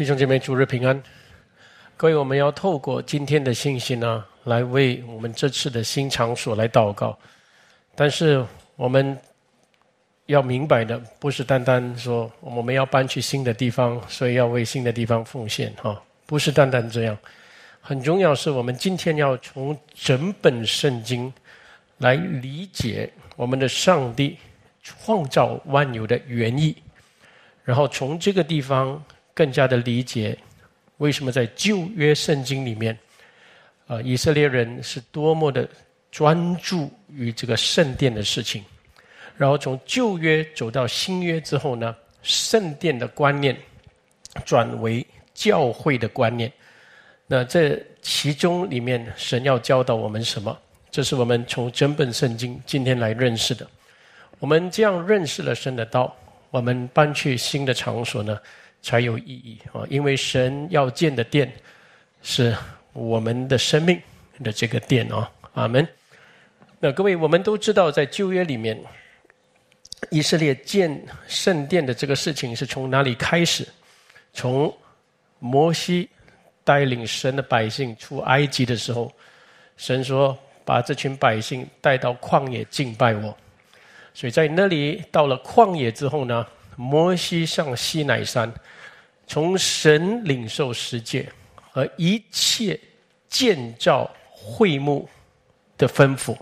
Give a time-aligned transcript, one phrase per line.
[0.00, 0.98] 弟兄姐妹，主日平安！
[1.98, 7.18] 各位，我们要透过今天的信息呢，来为我们这次的新场所来祷告。
[7.94, 8.42] 但是
[8.76, 9.14] 我们
[10.24, 17.14] 要明白的，不是单单说我们要搬去新的地方，所以要为新的地方奉献哈，不是单单这样。
[17.82, 21.30] 很重要是我们今天要从整本圣经
[21.98, 24.38] 来理解我们的上帝
[24.82, 26.74] 创造万有的原意，
[27.64, 29.04] 然后从这个地方。
[29.40, 30.36] 更加的理解
[30.98, 32.94] 为什么在旧约圣经里面，
[33.86, 35.66] 啊，以色列人是多么的
[36.10, 38.62] 专注于这个圣殿的事情，
[39.38, 43.56] 然后从旧约走到新约之后呢，圣殿的观念
[44.44, 46.52] 转为教会的观念。
[47.26, 50.54] 那这其中里面，神要教导我们什么？
[50.90, 53.66] 这是我们从整本圣经今天来认识的。
[54.38, 56.14] 我们这样认识了神的道，
[56.50, 58.38] 我们搬去新的场所呢？
[58.82, 59.84] 才有意义啊！
[59.88, 61.52] 因为神要建的殿
[62.22, 62.56] 是
[62.92, 64.00] 我们的生命
[64.42, 65.86] 的这个殿啊，阿门。
[66.78, 68.82] 那各位，我们都知道，在旧约里面，
[70.10, 73.68] 以色列建圣殿的这个事情是从哪里开始？
[74.32, 74.74] 从
[75.38, 76.08] 摩西
[76.64, 79.12] 带领神的百姓出埃及的时候，
[79.76, 83.36] 神说：“把这群百姓带到旷野敬拜我。”
[84.14, 86.46] 所以在那里到了旷野之后呢？
[86.76, 88.52] 摩西上西乃山，
[89.26, 91.28] 从神领受十诫
[91.70, 92.78] 和一切
[93.28, 95.08] 建造会幕
[95.76, 96.36] 的吩咐。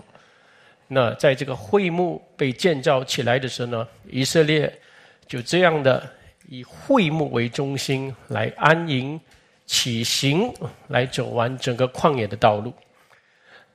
[0.87, 4.81] 那在这个会幕被建造起来的时候呢，以色列
[5.27, 6.09] 就这样的
[6.47, 9.19] 以会幕为中心来安营
[9.67, 10.51] 起行，
[10.87, 12.73] 来走完整个旷野的道路。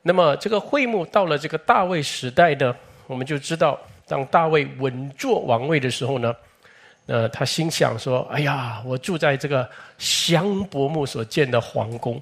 [0.02, 2.74] 那么这个会幕到了这个大卫时代呢，
[3.06, 6.34] 我们就知道，当大卫稳坐王位的时候呢。
[7.06, 12.18] 呃，他心想说：“哎呀，我住在这个香柏木所建的皇宫，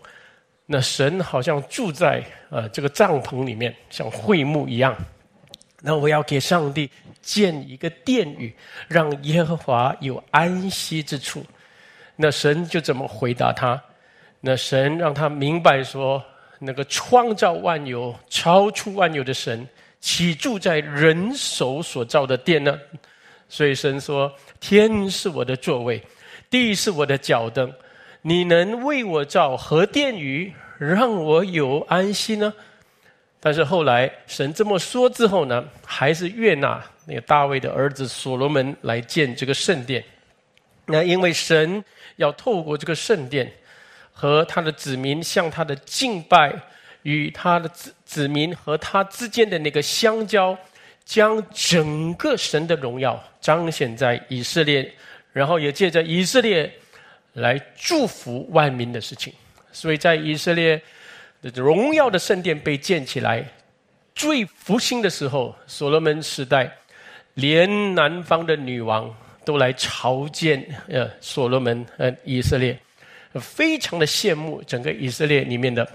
[0.66, 4.92] 那神好像住在呃这个帐篷里面，像会幕一样。
[5.81, 6.91] 那我要给上帝
[7.21, 8.53] 建一个殿宇，
[8.88, 11.47] 让耶和华有安息之处。
[12.16, 13.81] 那神就怎么回答他？
[14.41, 16.21] 那神让他明白说，
[16.59, 19.65] 那个创造万有、超出万有的神，
[20.02, 22.78] 岂住在人手所造的殿呢？
[23.48, 24.30] 所以神说。”
[24.62, 26.00] 天是我的座位，
[26.48, 27.74] 地是我的脚凳。
[28.20, 32.54] 你能为我造何殿宇，让我有安息呢？
[33.41, 40.04] 但是后来神这么说之后呢，还是悦纳那个大卫的儿子所罗门来建这个圣殿。
[40.86, 43.52] 那因为神要透过这个圣殿
[44.12, 46.54] 和他的子民向他的敬拜，
[47.02, 50.56] 与他的子子民和他之间的那个相交。
[51.04, 54.88] 将整个神的荣耀彰显在以色列，
[55.32, 56.72] 然后也借着以色列
[57.32, 59.32] 来祝福万民的事情。
[59.72, 60.80] 所以在以色列
[61.42, 63.44] 的荣耀的圣殿被建起来，
[64.14, 66.72] 最复兴的时候，所罗门时代，
[67.34, 69.12] 连南方的女王
[69.44, 72.78] 都来朝见呃所罗门呃以色列，
[73.41, 75.86] 非常的羡慕整个以色列里面的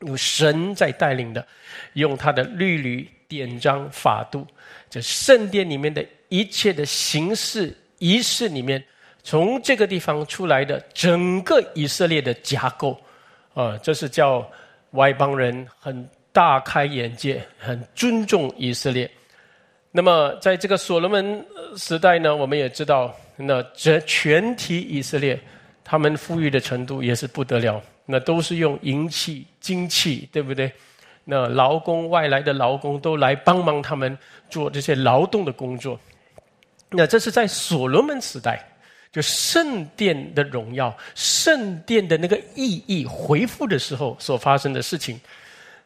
[0.00, 1.46] 有神在带领的，
[1.94, 3.08] 用他的律律。
[3.28, 4.46] 典章法度，
[4.88, 8.82] 这圣殿里面的一切的形式仪式里面，
[9.22, 12.98] 从这个地方出来的整个以色列的架构，
[13.52, 14.50] 啊，这是叫
[14.92, 19.10] 外邦人很大开眼界，很尊重以色列。
[19.92, 25.38] 那么，在这个所罗门时代呢，我们也知道，那这全体以色列，
[25.84, 27.78] 他们富裕的程度也是不得了，
[28.10, 30.72] 那都是用银器、金器，对不对？
[31.24, 34.16] 那劳工外来的劳工都来帮忙他们
[34.48, 36.00] 做这些劳动的工作。
[36.88, 38.66] 那这是在所罗门时代，
[39.12, 45.20] 就圣殿的荣耀、圣殿的那个意义恢复的时候所发生的事情。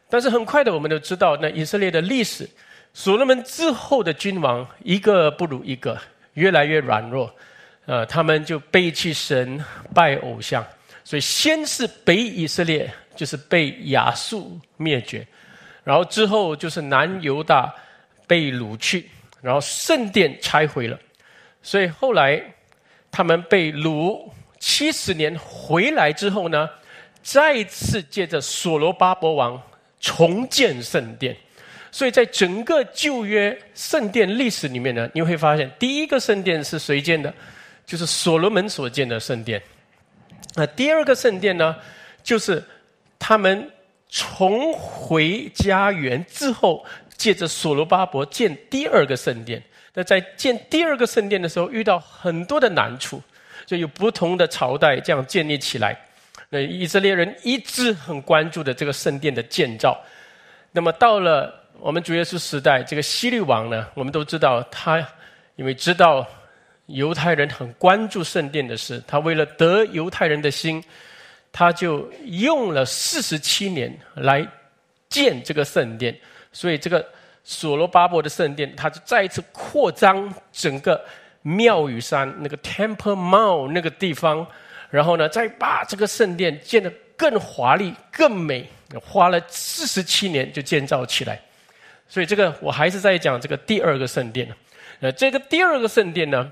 [0.09, 2.49] 但是很快的，我们都知道，那以色列的历史，
[2.93, 5.99] 所罗门之后的君王一个不如一个，
[6.35, 7.29] 越来越软弱。
[7.85, 9.61] 呃，他们就背弃神，
[9.93, 10.65] 拜偶像。
[11.03, 12.93] 所以先是北以色列。
[13.15, 15.23] 就是被亚述灭绝，
[15.83, 17.71] 然后之后就是南犹大
[18.25, 19.07] 被掳去，
[19.39, 20.99] 然后圣殿拆毁了，
[21.61, 22.41] 所以后来
[23.11, 24.19] 他们被掳
[24.57, 26.67] 七十年回来之后呢，
[27.21, 29.61] 再次借着所罗巴伯王
[29.99, 31.37] 重建圣殿，
[31.91, 37.31] 所以在整个旧约圣殿历史里面呢，你会发现第一个圣殿是谁建的？
[37.85, 39.61] 就是所罗门所建的圣殿。
[40.55, 41.75] 那第二个圣殿呢，
[42.23, 42.63] 就是。
[43.25, 43.71] 他们
[44.09, 46.85] 重回家园之后，
[47.15, 49.63] 借着所罗巴伯建第二个圣殿。
[49.93, 53.21] 那在建第二个圣殿的时候，遇到很多的难处，
[53.65, 55.97] 所以有不同的朝代这样建立起来。
[56.49, 59.97] 那以色列人一直很关注的这个圣殿的建造。
[60.73, 64.99] 那么到了我们主耶稣时代，这个希律王呢，我们都知道他
[65.55, 66.27] 因为知道
[66.87, 70.83] 犹太人很关注圣殿的事，他为了得犹太人的心，
[71.51, 74.45] 他就用了四十七年来
[75.09, 76.17] 建这个圣殿。
[76.51, 77.05] 所以这个
[77.43, 81.03] 所罗巴伯的圣殿，他就再一次扩张整个
[81.41, 84.45] 庙宇山那个 Temple Mount 那个地方。
[84.89, 88.69] 然后呢，再把这个圣殿建得更华丽、更美，
[89.03, 91.41] 花了四十七年就建造起来。
[92.07, 94.47] 所以这个我还是在讲这个第二个圣殿。
[94.99, 96.51] 呃，这个第二个圣殿呢，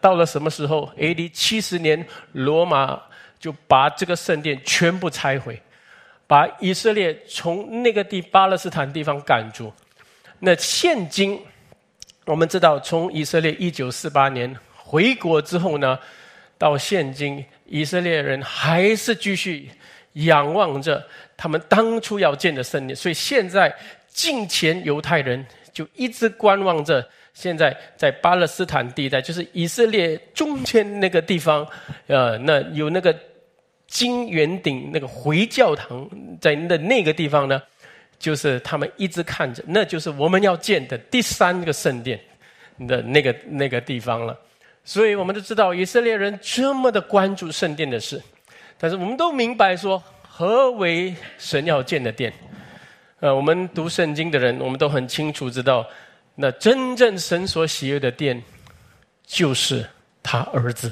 [0.00, 1.28] 到了什么时候？A.D.
[1.30, 3.00] 七十年，罗马
[3.38, 5.60] 就把这个圣殿全部拆毁，
[6.26, 9.72] 把以色列从那个地巴勒斯坦地方赶出。
[10.38, 11.40] 那现今
[12.24, 15.98] 我们知道，从以色列一九四八年回国之后呢？
[16.58, 19.68] 到现今，以色列人还是继续
[20.12, 21.04] 仰望着
[21.36, 23.74] 他们当初要建的圣殿，所以现在
[24.08, 27.08] 近前犹太人就一直观望着。
[27.34, 31.66] 现在在巴勒斯坦地带，就是以色列中间那个地方，
[32.06, 33.14] 呃，那有那个
[33.86, 36.08] 金圆顶那个回教堂
[36.40, 37.60] 在那那个地方呢，
[38.18, 42.20] 就是他们一直看着，那就是我们要建的第三个圣殿
[42.86, 44.38] 的那个那个地方了。
[44.84, 48.20] 所以我们都知道以色列人这么的关注圣殿的事，
[48.78, 52.32] 但是我们都明白说何为神要建的殿。
[53.20, 55.86] 呃，我们读圣经的人，我们都很清楚知道，
[56.42, 58.42] 那真正神所喜悦的殿，
[59.24, 59.88] 就是
[60.24, 60.90] 他儿子，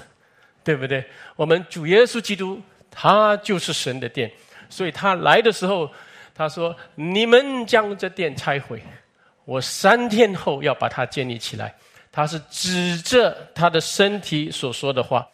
[0.63, 1.05] 对不对？
[1.35, 4.31] 我们主耶稣基督，他就是神的殿，
[4.69, 5.91] 所以他来的时候，
[6.37, 8.81] 他说：“你们将这殿拆毁，
[9.45, 11.75] 我三天后要把它建立起来。”
[12.13, 15.29] 他是指着他的身体所说的话，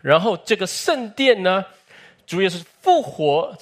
[0.00, 1.64] 然后这个圣殿呢，
[2.28, 3.52] 主要是复活，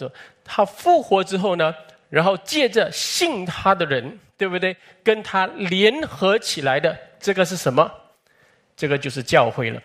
[0.44, 1.74] 他复活之后呢，
[2.10, 4.76] 然后借着信他的人，对不对？
[5.02, 7.90] 跟他联合起来的这个是什么？
[8.76, 9.82] 这个就是教会了。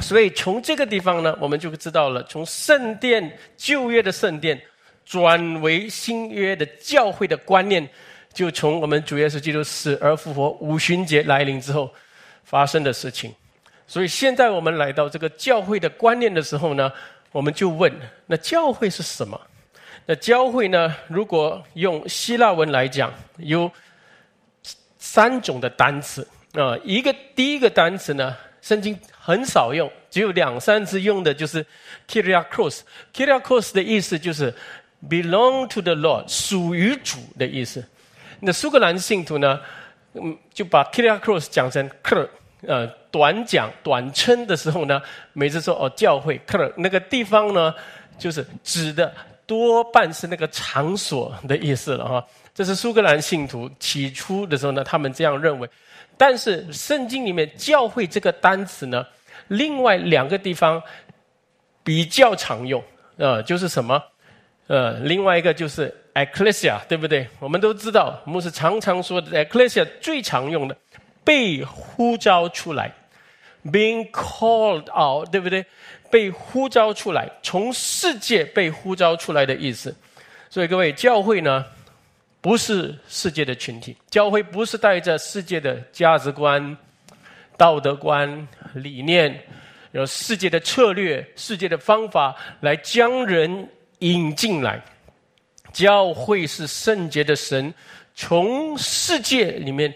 [0.00, 4.60] 所以从这个地方呢，我们就知道了，从圣殿旧约的圣殿
[5.04, 7.88] 转为新约的教会的观念。
[8.32, 11.90] 就从我们主耶稣基督死而复活五旬节来临之后
[12.44, 13.34] 发生的事情，
[13.86, 16.92] 所以现在我们来到这个教会的观念的时候呢，
[17.32, 17.90] 我们就问：
[18.26, 19.40] 那教会是什么？
[20.08, 20.94] 那教会呢？
[21.08, 23.68] 如果用希腊文来讲，有
[24.98, 26.78] 三种的单词啊。
[26.84, 31.66] 一个第一个单词呢，圣经很少用，只有两三次用的，就是
[32.08, 32.82] “kyriakos”。
[33.12, 34.54] “kyriakos” 的意思就是
[35.08, 37.84] “belong to the Lord”，属于主的意思。
[38.38, 39.60] 那苏格兰信徒呢，
[40.14, 42.28] 嗯，就把 “Kyriakos” 讲成 “Ker”，
[42.64, 45.02] 呃，短讲、短称的时候呢，
[45.32, 47.74] 每次说哦，教会 “Ker” 那个地方呢，
[48.16, 49.12] 就是指的
[49.46, 52.26] 多半是那个场所的意思了哈。
[52.54, 55.68] 这是苏格兰信徒起初的时候呢，他们这样认为。
[56.16, 59.06] 但是圣经里面“教会”这个单词呢，
[59.48, 60.82] 另外两个地方
[61.82, 62.82] 比较常用，
[63.16, 64.02] 呃，就是什么？
[64.66, 65.94] 呃，另外一个就是。
[66.16, 67.28] Ecclesia，对不对？
[67.38, 70.74] 我们都知道，牧师常常说的 Ecclesia 最常用的，
[71.22, 72.90] 被呼召出来
[73.72, 75.64] ，being called out，对不对？
[76.10, 79.94] 被呼召出来，从世界被呼召出来的意思。
[80.48, 81.64] 所以各位，教会呢，
[82.40, 86.76] 不是世界的群体，教会不是带着世界的价值观、
[87.56, 89.42] 道德观、理念，
[89.90, 93.68] 有世界的策略、世界的方法来将人
[93.98, 94.80] 引进来。
[95.72, 97.74] 教会是圣洁的神
[98.14, 99.92] 从世界里面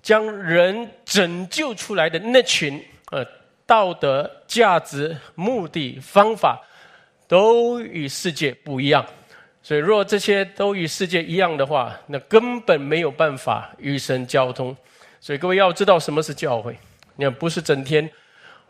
[0.00, 3.24] 将人拯救出来的那群，呃，
[3.66, 6.60] 道德价值、目的、方法
[7.26, 9.04] 都与世界不一样。
[9.62, 14.76] 所以，若这些都与世界一样的话，那根本没有办法与神交通。
[15.20, 16.76] 所以，各位要知道什么是教会。
[17.16, 18.08] 你看，不是整天。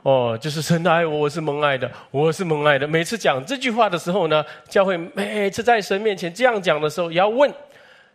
[0.02, 2.86] 哦，就是神的爱我，我是蒙爱的，我是蒙爱的。
[2.86, 7.52] 每次讲这句话的时候呢，教会每次在神面前这样讲的时候，也要问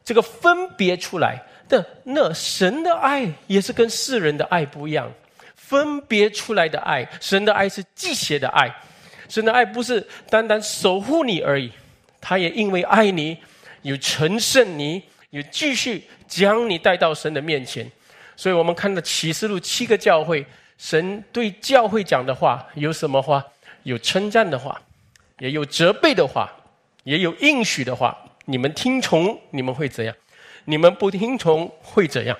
[0.04, 5.12] 这个分别出来的那神的爱也是跟世人的爱不一样，
[5.74, 8.72] 分别出来的爱，神的爱是忌邪的爱，
[9.28, 11.72] 神的爱不是单单守护你而已，
[12.22, 13.36] 他也因为爱你，
[13.82, 15.02] 有成圣你，
[15.32, 17.92] 有继续将你带到神的面前。
[18.36, 20.46] 所以我们看到启示录七个教会。
[20.78, 23.44] 神对教会讲的话有什么话？
[23.82, 24.80] 有称赞的话，
[25.40, 26.52] 也有责备的话，
[27.04, 28.16] 也有应许的话。
[28.46, 30.16] 你们听从，你们会怎样？
[30.66, 32.38] 你们不听从会怎样？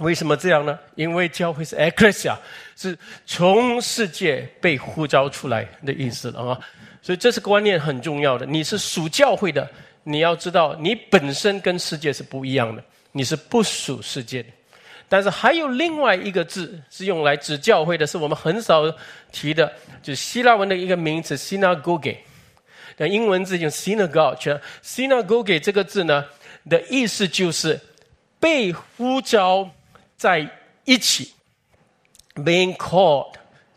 [0.00, 0.78] 为什么这样呢？
[0.96, 2.36] 因为教会是 ecclesia，
[2.76, 6.58] 是从世界被呼召出来的意思了啊。
[7.02, 8.44] 所以这是观念很重要的。
[8.44, 9.68] 你是属教会的，
[10.02, 14.48] 你要知道你本身跟世界是不一样的，你是不属世界的。
[15.08, 18.82] 但是还有另外一个字是用来指教会的，是我们很少
[19.32, 22.16] 提的，就是希腊文的一个名词 synagogue。
[22.96, 26.24] 那英文字用 synagogue，synagogue 这个字呢
[26.68, 27.80] 的意思就是
[28.38, 29.68] 被呼召
[30.20, 30.46] 在
[30.84, 31.32] 一起
[32.34, 33.32] ，being called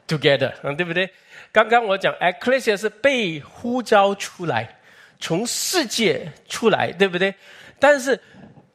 [0.05, 1.09] together，嗯，对不对？
[1.53, 4.77] 刚刚我讲 ecclesia 是被呼召出来，
[5.21, 7.33] 从世界出来，对不对？
[7.79, 8.19] 但是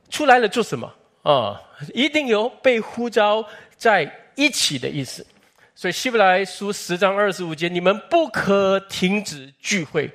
[0.08, 0.90] 出来了做什么？
[1.22, 1.60] 啊，
[1.92, 3.46] 一定有被呼召
[3.76, 5.26] 在一起的意思，
[5.74, 10.10] 所以希伯来书十章二十五节，你们不可停止聚会，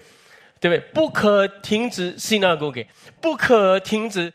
[0.59, 0.79] 对不对？
[0.91, 2.87] 不可停止 synagogue，
[3.21, 4.33] 不可停止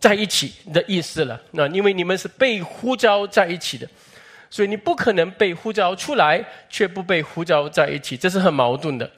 [0.00, 1.40] 在一起的意思了。
[1.52, 3.88] 那因为你们是被呼召在一起的，
[4.48, 9.08] 所以你不可能被呼召出来，却不被呼召在一起，这是很矛盾的。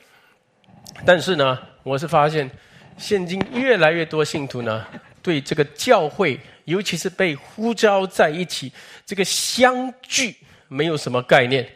[1.06, 2.50] 但是呢，我是发现，
[2.98, 4.84] 现今越来越多信徒呢，
[5.22, 6.38] 对这个教会。
[6.64, 8.72] 尤其是被呼召在一起，
[9.04, 10.36] 这个相聚
[10.68, 11.68] 没有什么概念。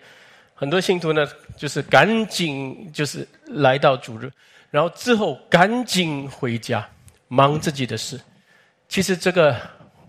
[0.54, 4.30] 很多信徒呢，就是赶紧就是来到主日，
[4.70, 6.88] 然后之后赶紧回家
[7.26, 8.16] 忙自己的事。
[8.88, 9.57] 其实这个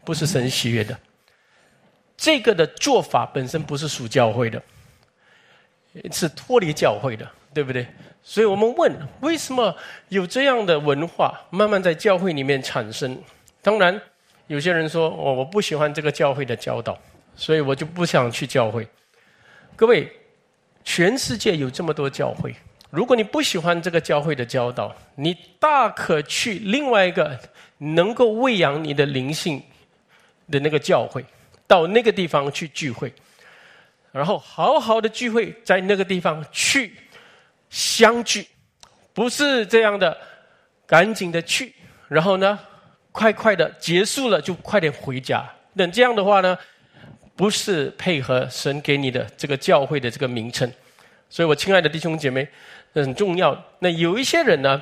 [0.05, 0.97] 不是神喜悦的，
[2.15, 4.61] 这个的做法本身不是属教会的，
[6.11, 7.87] 是脱离教会的，对不对？
[8.23, 9.75] 所以我们问：为什么
[10.09, 13.17] 有这样的文化慢慢在教会里面产生？
[13.61, 14.01] 当然。
[14.49, 16.97] 有些人说：“我我不喜欢这个教会的教导，
[17.35, 18.87] 所以我就不想去教会。”
[19.75, 20.09] 各位，
[20.85, 22.55] 全世界有这么多教会，
[22.89, 27.37] 如果你不喜欢这个教会的教导，你大可去另外一个
[27.77, 29.61] 能够喂养你的灵性
[30.51, 31.23] 的那个教会，
[31.67, 33.13] 到那个地方去聚会，
[34.11, 36.93] 然后好好的聚会，在那个地方去
[37.69, 38.47] 相聚，
[39.13, 40.17] 不是这样的，
[40.85, 41.73] 赶紧的去，
[42.07, 42.59] 然后呢？
[43.09, 45.43] 快快的结束了，就快点回家。
[45.73, 46.55] 那这样的话呢，
[47.35, 50.71] 不是配合神给你的这个教会的这个名称。
[51.27, 52.47] 所以我亲爱的弟兄姐妹，
[52.93, 53.59] 很重要。
[53.79, 54.79] 那有一些人呢，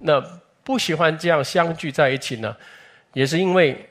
[0.00, 0.22] 那
[0.64, 2.56] 不喜欢这样相聚在一起呢，
[3.12, 3.88] 也是因为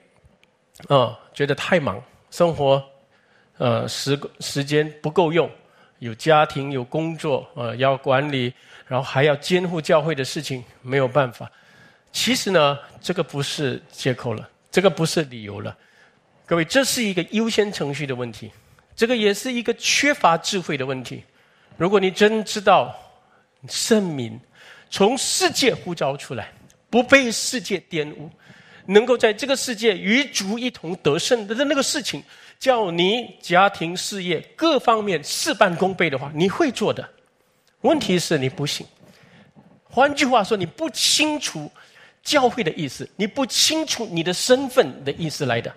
[0.88, 2.84] 啊，觉得太忙，生活
[3.58, 5.50] 呃时时间不够用，
[6.00, 8.54] 有家庭有工作呃要管理，
[8.88, 11.52] 然后还要监护教会的事情，没有办法。
[12.12, 15.78] 其实呢，这个不是借口了，这个不是理由了。
[16.46, 18.52] 各位，这是一个优先程序的问题，
[18.96, 21.24] 这个也是一个缺乏智慧的问题。
[21.78, 22.94] 如果你真知道
[23.70, 24.40] 圣明
[24.90, 26.52] 从世界呼召出来，
[26.92, 28.30] 不被世界玷污，
[28.86, 32.22] 能够在这个世界与主一同得胜的那个事情，
[32.60, 37.10] 叫你家庭事业各方面事半功倍的话，你会做的。
[37.82, 38.86] 问题是你不信。
[39.86, 41.72] 换句话说，你不清楚。
[42.24, 45.74] 教会的意思，你不清楚你的身份的意思来的，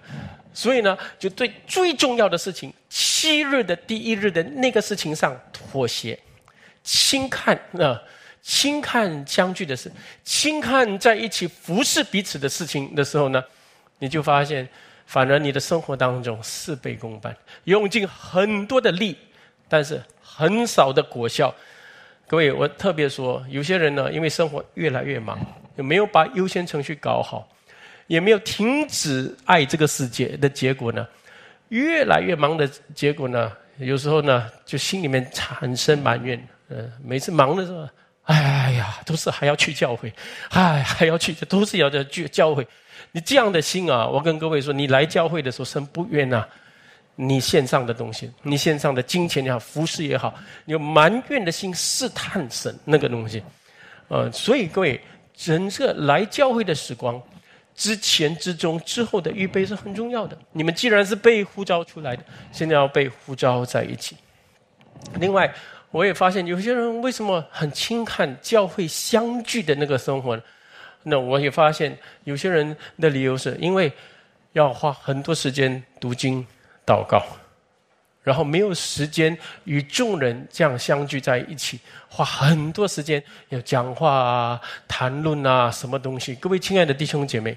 [0.53, 6.19] 所以呢，就对最重要的事情，七日的第一日的那个事情上妥协，
[6.83, 7.99] 轻看啊，
[8.45, 9.91] 轻看相聚的事，
[10.23, 13.43] 轻看在一起服侍彼此的事情的时候呢，
[13.99, 14.69] 你就发现，
[15.07, 17.35] 反而你的生活当中事倍功半，
[17.65, 19.17] 用尽很多的力，
[19.67, 21.53] 但是很少的果效。
[22.27, 25.41] 各位，我特别说，有些人呢，因为生活越来越忙。
[25.77, 27.49] 有没有把优先程序搞好？
[28.09, 31.09] 也没有停止爱这个世界的结果呢？
[31.71, 33.51] 越来越忙的结果呢？
[33.79, 36.47] 有时候呢，就心里面产生埋怨。
[36.69, 37.89] 嗯，每次忙的时候，
[38.25, 40.13] 哎呀，都是还要去教会，
[40.51, 42.67] 哎，还要去，都是要在去教会。
[43.13, 46.47] 你这样的心啊，我跟各位说，你来教会的时候，神不愿呐。
[47.17, 53.43] 你献上的东西，你献上的金钱也好，服饰也好，有埋怨的心试探神那个东西。
[54.09, 55.01] 呃，所以各位。
[55.37, 57.21] 整个来教会的时光，
[57.75, 60.39] 之前、之中、之后的预备是很重要的。
[60.53, 64.17] 你们既然是被呼召出来的，现在要被呼召在一起。
[65.19, 65.53] 另外，
[65.95, 70.43] 我也发现有些人为什么很轻看教会相聚的那个生活呢？
[71.05, 73.93] 那我也发现有些人的理由是因为
[74.55, 76.45] 要花很多时间读经、
[76.85, 77.25] 祷告。
[78.25, 86.35] 然后没有时间与众人这样相聚在一起，花很多时间要讲话啊、谈论啊，什么东西？
[86.35, 87.57] 各位亲爱的弟兄姐妹，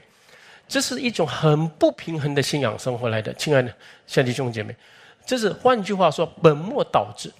[0.67, 3.34] 这是一种很不平衡的信仰生活来的。
[3.34, 3.74] 亲爱的
[4.06, 4.75] 小弟兄姐妹，
[5.25, 7.32] 这是换句话说，本末倒置。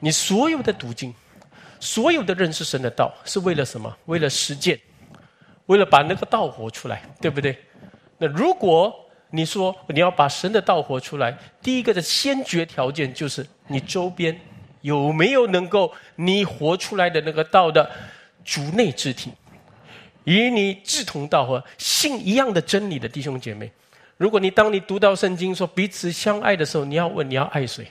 [0.00, 1.14] 你所有的读经，
[1.80, 3.94] 所有的认识神的道，是为了什么？
[4.06, 4.78] 为了实践，
[5.66, 7.58] 为了把那个道活出来，对不对？
[8.18, 8.94] 那如果
[9.30, 14.38] 你说你要把神的道活出来，第一个的先决条件就是你周边
[14.80, 17.90] 有没有能够你活出来的那个道的
[18.44, 19.32] 主内肢体，
[20.24, 23.70] 与你志同道合、信一样的真理的弟兄姐妹。
[24.16, 27.86] 如果你当你读到圣经说彼此相爱的时候，你要问你要爱谁？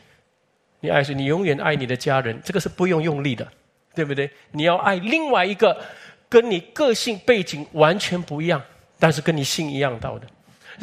[0.79, 1.15] 你爱谁？
[1.15, 3.47] 你永远爱你的家人，这个是不用用力的，
[3.95, 4.29] 对不对？
[4.51, 5.75] 你要爱另外一个
[6.29, 8.61] 跟你个性背景完全不一样，
[8.99, 10.27] 但是跟你心一样道的。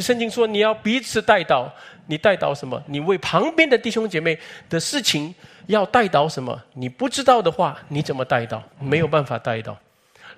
[0.02, 1.72] 圣经说你要彼此带导，
[2.06, 2.82] 你带导什么？
[2.88, 4.36] 你为旁边的弟兄姐妹
[4.68, 5.32] 的事情
[5.66, 6.60] 要带导什么？
[6.72, 8.60] 你不知道的话，你怎么带导？
[8.80, 9.78] 没有办法带导。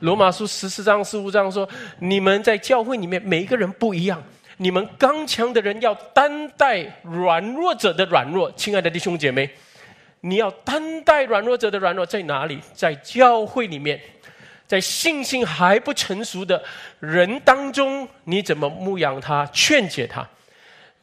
[0.00, 1.66] 罗马书十四章十五章说，
[1.98, 4.22] 你们在教会里面每一个人不一样。
[4.58, 9.50] 你们刚强的人要担待软弱者的软弱，亲爱的弟兄姐妹，
[10.20, 12.58] 你要担待软弱者的软弱在哪里？
[12.72, 14.00] 在教会里面，
[14.66, 16.62] 在信心还不成熟的
[17.00, 20.26] 人当中，你怎么牧养他、劝解他？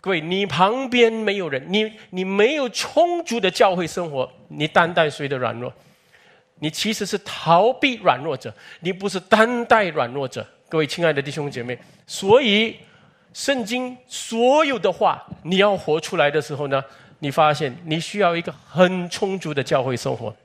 [0.01, 5.71] 各位，你旁边没有人，你你没有充足的教会生活，你担待谁的软弱？
[6.59, 10.43] 你其实是逃避软弱者，你不是担待软弱者。
[10.67, 12.75] 各位亲爱的弟兄姐妹，所以。
[13.33, 16.83] 圣经所有的话，你要活出来的时候呢，
[17.19, 20.35] 你发现你需要一个很充足的教会生活。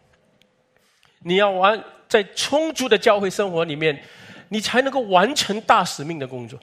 [1.21, 4.03] 你要完在充足的教会生活里面，
[4.49, 6.59] 你才能够完成大使命的工作。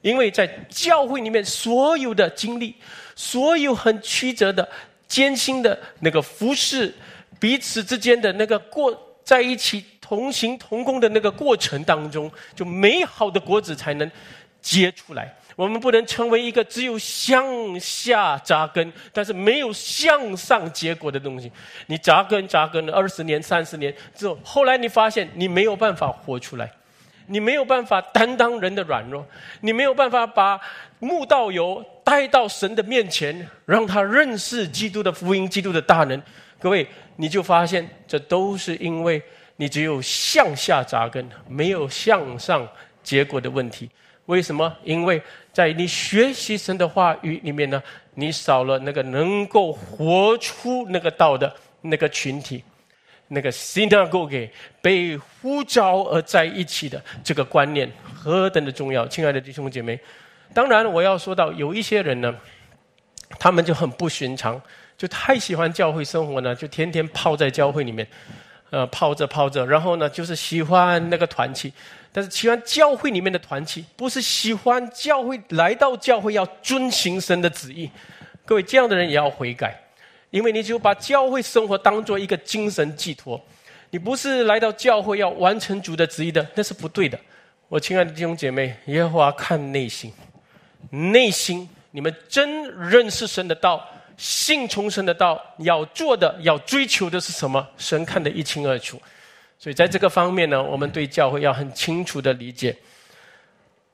[0.00, 2.74] 因为在教会里面，所有的经历，
[3.16, 4.66] 所有很曲折的、
[5.08, 6.94] 艰辛的那个服侍，
[7.40, 14.10] 彼此之间的那个过在一起同行同工的那个过程当中，就美好的果子才能
[14.62, 15.34] 结出来。
[15.58, 17.44] 我们不能成为一个只有向
[17.80, 21.50] 下扎根，但是没有向上结果的东西。
[21.86, 26.70] 你扎根扎根了二十年、三十年之后，后来你发现你没有办法活出来，
[27.26, 29.26] 你没有办法担当人的软弱，
[29.62, 30.60] 你没有办法把
[31.00, 36.22] 慕道友带到神的面前，让他认识基督的福音、基督的大能。
[36.60, 39.20] 各位，你就发现这都是因为
[39.56, 42.64] 你只有向下扎根，没有向上
[43.02, 43.90] 结果的问题。
[44.28, 44.70] 为什么？
[44.84, 45.22] 因为
[45.54, 47.82] 在你学习神的话语里面呢，
[48.14, 52.62] 你少了那个能够活出那个道的那个群体，
[53.28, 54.50] 那个 synagogue
[54.82, 59.08] 被呼召而在一起的这个观念何等的重要！
[59.08, 59.98] 亲爱的弟兄姐妹，
[60.52, 62.34] 当然我要说到有一些人呢，
[63.38, 64.60] 他们就很不寻常，
[64.98, 68.06] 就太喜欢教会生活呢，就天天泡在教会里面，
[68.68, 71.72] 呃，泡着泡着，然后呢，就是喜欢那个团契。
[72.12, 77.90] 但是喜欢教会里面的团契，不是喜欢教会来到教会要遵行神的旨意。
[78.44, 79.78] 各位这样的人也要悔改，
[80.30, 83.40] 因为你只有把教会生活当做一个精神寄托，
[83.90, 87.18] 你不是来到教会要完成主的旨意的，那是不对的。
[87.68, 90.10] 我亲爱的弟兄姐妹，耶和华看内心，
[90.90, 97.68] 内心你们真认识神的道，信从神的道，要做的要追求的是什么？
[97.76, 98.98] 神看得一清二楚。
[99.58, 102.76] 所以，在这个方面呢，我们对教会要很清楚的理解。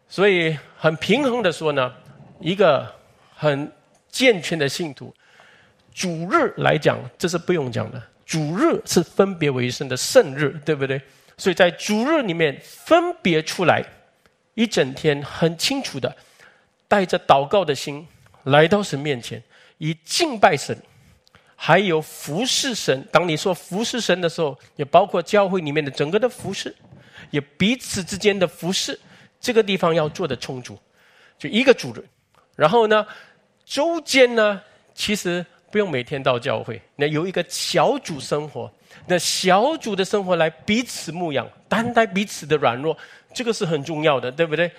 [0.08, 1.92] 所以，很平衡的说呢，
[2.38, 2.86] 一个
[3.34, 3.72] 很
[4.10, 5.14] 健全的信徒，
[5.94, 8.02] 主日来讲，这是不用讲的。
[8.26, 11.00] 主日是分别为圣的圣日，对不对？
[11.38, 13.82] 所以在主日里面分别出来，
[14.54, 16.14] 一整天很清楚的，
[16.86, 18.06] 带着祷告的心
[18.44, 19.42] 来到神面前，
[19.78, 20.76] 以敬拜神。
[21.66, 23.02] 还有服侍神。
[23.10, 26.74] 当你说服侍神的时候，也包括教会里面的整个的服侍，
[27.30, 29.00] 也彼此之间的服侍。
[29.40, 30.78] 这个地方要做的充足，
[31.38, 32.04] 就一个主人。
[32.54, 33.06] 然后呢，
[33.64, 34.60] 周间呢，
[34.94, 38.70] 其实不用每天到教会，那有一个小组生活，
[39.06, 42.94] 那小组的生活来彼此牧养，担待彼此的软弱，
[43.32, 44.70] 这个是很重要的，对不对？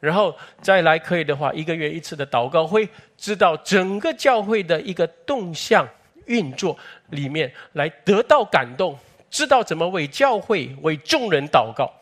[0.00, 5.88] 然后再来可以的话，一个月一次的祷告会，知道整个教会的一个动向。
[6.26, 6.76] 运作
[7.10, 8.98] 里面来得到感动，
[9.30, 11.92] 知道怎么为教会、为众人祷告。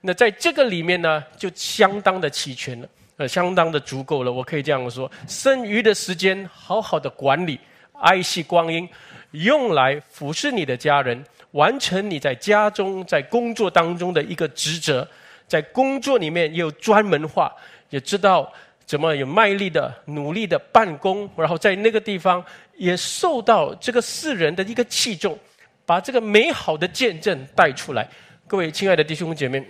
[0.00, 4.32] 那在这个里面呢，就相当的齐全了，呃，相当的足够了。
[4.32, 7.60] 我可以这样说：剩余的时间，好好的管理，
[8.00, 8.88] 爱惜光阴，
[9.32, 15.06] 用来服侍你的家人，完成你在家中、在工作当中的一个职责。
[15.46, 17.52] 在工作里面又专门化，
[17.88, 18.50] 也知道
[18.90, 22.44] 怎么有卖力的、努力的办公，然后在那个地方。
[22.76, 25.38] 也受到这个世人的一个器重，
[25.84, 28.08] 把这个美好的见证带出来。
[28.46, 29.62] 各位亲爱的弟兄姐妹，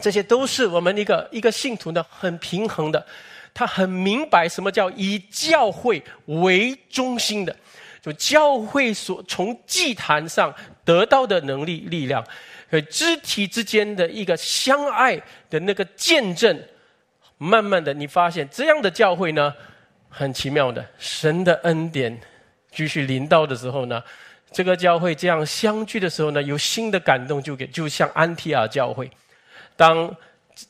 [0.00, 3.04] 这些都是我们一个一个信徒呢，很平衡的，
[3.52, 7.56] 他很明白什么叫以教会为中心的，
[8.00, 12.24] 就教会所从祭坛上得到的能力力量，
[12.70, 16.56] 和肢体之间的一个相爱的那个见证，
[17.38, 19.54] 慢慢的，你发现这样的教会呢，
[20.08, 22.20] 很奇妙的，神的恩典
[22.70, 24.02] 继续临到的时候呢，
[24.50, 29.10] 这个教会这样相聚的时候呢，有新的感动就给，就像安提亚教会，
[29.76, 30.14] 当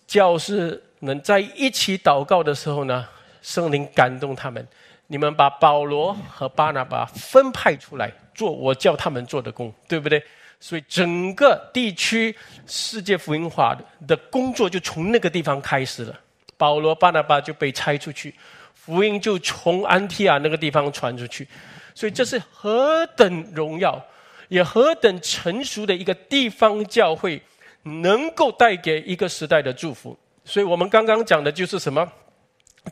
[0.07, 3.09] 教士们在一起祷告的时候呢，
[3.41, 4.67] 圣灵感动他们，
[5.07, 10.23] 你们把保罗和巴拿巴分派出来做我叫他们做的工，对不对？
[10.61, 13.75] 所以整个地区世界福音化
[14.07, 16.21] 的工作就从那个地方开始了。
[16.59, 18.35] 保罗、巴拿巴就被拆出去，
[18.75, 21.47] 福音就从安提亚那个地方传出去，
[21.95, 24.05] 所以这是何等荣耀，
[24.49, 27.41] 也何等成熟的一个地方教会，
[27.85, 30.19] 能够带给一个时代的祝福。
[30.45, 32.11] 所以我们刚刚讲的就是什么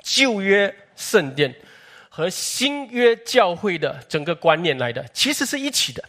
[0.01, 1.53] 旧约圣殿
[2.09, 6.05] 和新约教会的整个观念来的，其实是一起的。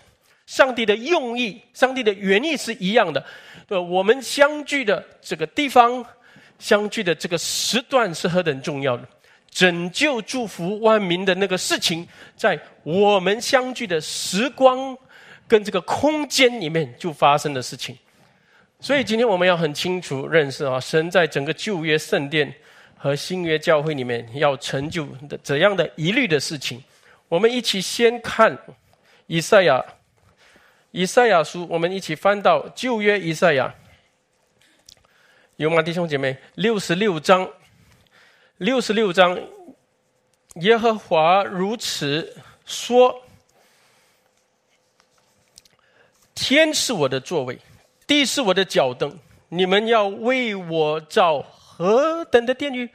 [0.46, 3.26] 上帝的用意，上帝的原意是一样的。
[3.68, 6.06] 对，我们相聚的这个地方。
[6.60, 9.08] 相聚的这个时段是何等重要的，
[9.50, 14.98] 拯救、祝福万民的那个事情，在我们相聚的时光
[15.48, 17.98] 跟这个空间里面就发生的事情。
[18.80, 22.54] 所以今天我们要很清楚认识啊，神在整个旧约圣殿
[22.96, 26.84] 和新约教会里面要成就的怎样的一律的事情。
[27.28, 28.56] 我们一起先看
[29.26, 29.84] 以赛亚，
[30.92, 33.74] 以赛亚书，我们一起翻到旧约以赛亚。
[35.58, 36.38] 有吗，弟兄姐妹？
[36.54, 37.50] 六十六章，
[38.58, 39.40] 六十六章，
[40.62, 43.24] 耶和华如此说：
[46.36, 47.58] 天是我的座位，
[48.06, 49.20] 地是我的脚凳。
[49.50, 52.88] 你们要为我造何等的殿宇？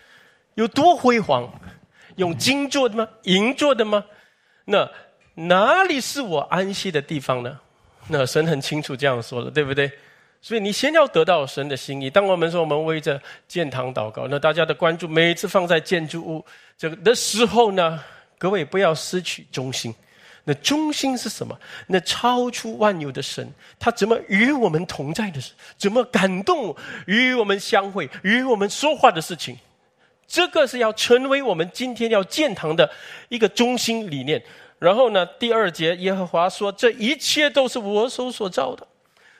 [0.54, 1.52] 有多辉煌？
[2.14, 3.08] 用金做的吗？
[3.24, 4.04] 银做的吗？
[4.66, 4.88] 那
[5.34, 7.58] 哪里是我安息的地方呢？
[8.06, 9.90] 那神很清楚这样说了，对不对？
[10.42, 12.10] 所以你先要得到神的心意。
[12.10, 16.44] 当我们说我们为着建堂祷告，那大家的关注每一次放在建筑物
[16.76, 17.98] 这个的时候呢，
[18.38, 19.94] 各位不要失去中心。
[20.44, 21.56] 那中心是什么？
[21.86, 25.52] 那超出万有的神，他怎么与我们同在的事？
[25.78, 26.74] 怎么感动
[27.06, 29.56] 与我们相会、与我们说话的事情？
[30.26, 32.90] 这个是要成为我们今天要建堂的
[33.28, 34.42] 一个中心理念。
[34.80, 38.84] 然后呢，第二节耶和华说：“这一切都是我手所造的。”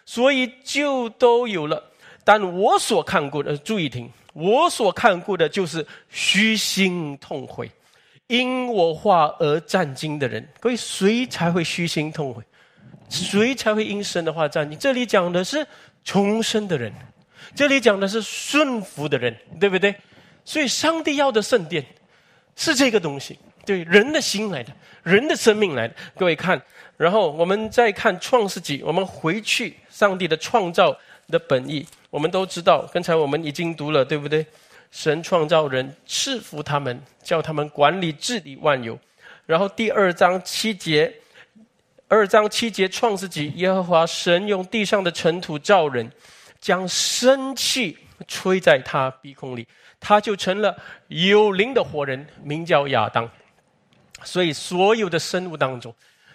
[0.05, 1.83] 所以就都有了，
[2.25, 7.71] 但我所看过的，注意听，我所看过的就是虚心痛悔，
[8.27, 10.47] 因我话而战惊的人。
[10.59, 12.43] 各位，谁才会虚心痛悔？
[13.09, 14.79] 谁才会因神的话战惊？
[14.79, 15.67] 这里讲的是
[16.03, 16.93] 重生的人，
[17.55, 19.95] 这里讲的是顺服的人，对不对？
[20.45, 21.85] 所以，上帝要的圣殿
[22.57, 24.73] 是这个东西，对人的心来的，
[25.05, 25.95] 人的生命来的。
[26.17, 26.61] 各位看。
[26.96, 30.96] 然后我们再看创世纪，我们回去上帝的创造
[31.28, 32.88] 的本意，我们都知道。
[32.92, 34.46] 刚才我们已经读了，对不对？
[34.90, 38.98] 神创造人，赐福他们，叫他们管理治理万有。
[39.46, 41.12] 然后第二章七节，
[42.09, 46.09] 二章七节创世纪，耶和华神用地上的尘土造人，
[46.61, 47.96] 将生气
[48.28, 49.66] 吹在他鼻孔里，
[49.98, 50.76] 他就成了
[51.09, 53.28] 有灵的活人，名叫亚当。
[54.22, 55.92] 所以所有的生物当中。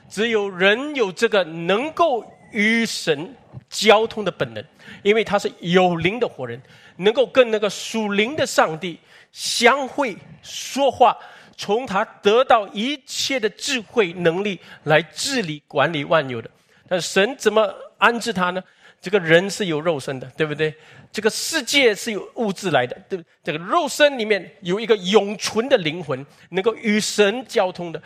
[0.09, 3.35] 只有人有这个能够与神
[3.69, 4.63] 交通的本能，
[5.03, 6.61] 因为他是有灵的活人，
[6.97, 8.97] 能够跟那个属灵的上帝
[9.31, 11.17] 相会说话，
[11.57, 16.49] 从他得到一切的智慧能力来治理管理万有的。
[16.87, 18.63] 那神怎么安置他呢？
[18.99, 20.73] 这个人是有肉身的，对不对？
[21.11, 23.27] 这个世界是有物质来的，对不对？
[23.43, 28.01] 这个肉身里面有一个永存的灵魂，能够与神交通的。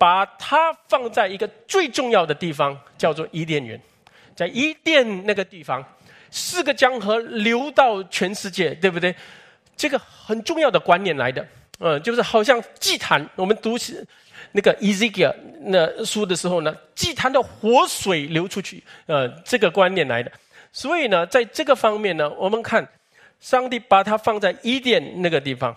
[0.00, 3.78] 把它放在一个最重要的地方，叫做伊甸园。
[4.34, 5.84] 在伊甸那个地方，
[6.30, 9.14] 四个江河流到全世界，对不对？
[9.76, 11.46] 这个很重要的观念来的，
[11.80, 13.28] 嗯，就是好像祭坛。
[13.36, 14.02] 我们读起
[14.52, 15.34] 那个 Ezekiel
[15.64, 20.32] 那书的时候呢，祭坛的活水流出去，呃，这个观念来的。
[20.72, 22.88] 所以呢，在这个方面呢，我们看
[23.38, 25.76] 上帝把它放在伊甸那个地方。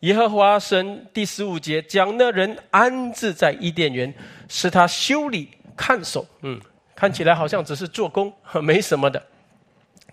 [0.00, 4.12] 耶和华神第十五节将那人安置在伊甸园，
[4.48, 6.26] 使他修理看守。
[6.40, 6.58] 嗯，
[6.96, 8.32] 看起来好像只是做工，
[8.62, 9.22] 没什么的。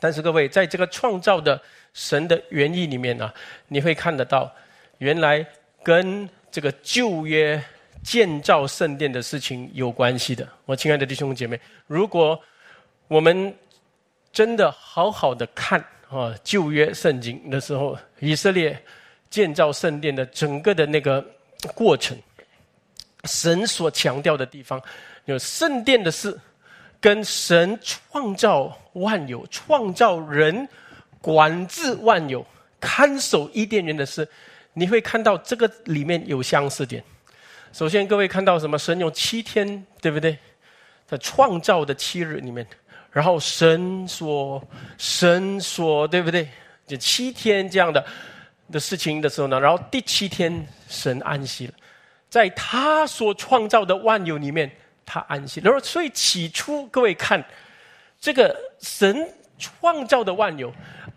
[0.02, 1.60] 但是各位，在这个创造的
[1.94, 3.32] 神的原意里面呢，
[3.70, 4.54] 你会看得到，
[4.98, 5.46] 原来
[5.82, 7.64] 跟这个旧约
[8.04, 10.46] 建造圣殿的事情有关系的。
[10.66, 12.38] 我亲爱的弟兄姐妹，如果
[13.08, 13.56] 我们
[14.34, 18.78] 真的好好的看啊旧约圣经的时候，以色列。
[19.30, 21.26] 建造圣殿的整个的那个
[21.76, 22.18] 过程，
[23.26, 24.82] 神所强调的地方，
[25.26, 26.38] 有圣殿的事，
[27.00, 30.68] 跟神创造万有、创造人、
[31.22, 32.46] 管制万有
[32.80, 34.28] 看守伊甸园的事，
[34.74, 37.04] 你会看到这个里面有相似点。
[37.74, 38.78] 首先，各位看到什么？
[38.78, 40.38] 神有七天，对不对？
[41.06, 42.66] 在创造的七日里面，
[43.12, 44.62] 然后神说，
[44.98, 46.48] 神说，对不对？
[46.86, 48.06] 就七天这样的
[48.72, 51.74] 的事情的时候呢，然后第七天神安息了，
[52.30, 54.72] 在他所创造的万有里面，
[55.06, 55.62] 他安息。
[55.64, 57.44] 然后，所以起初各位看
[58.20, 59.28] 这个神
[59.58, 60.74] 创造的万有。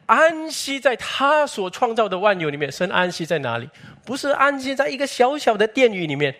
[0.06, 3.70] 安息在他所创造的万有里面，神安息在哪里？
[4.04, 6.34] 不是安息在一个小小的殿宇里面，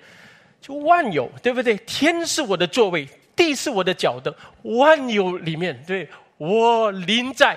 [0.60, 1.76] 就万有，对不对？
[1.86, 7.56] 天是我的座位，地是我的脚凳，万有里面，对我临在，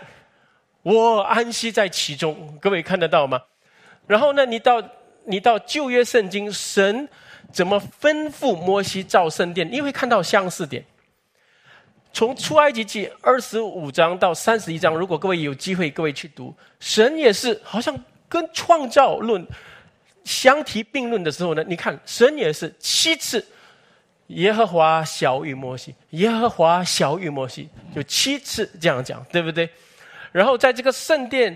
[0.83, 2.57] 我安息在其中。
[2.61, 3.41] 各位看得到吗？
[4.05, 4.83] 然后呢，你到
[5.25, 7.07] 你到旧约圣经，神
[7.51, 9.69] 怎么吩咐摩西造圣殿？
[9.71, 10.85] 你会看到相似点。
[12.11, 17.97] 从出埃及记二十五章到三十一章，如果各位有机会，各位去读，神也是好像
[18.29, 19.43] 跟创造论
[20.23, 23.43] 相提并论的时候呢，你看神也是七次，
[24.27, 29.67] 耶和华小于摩西，耶和华小于摩西，就七次这样讲，对不对？
[30.33, 31.55] 然后在这个圣殿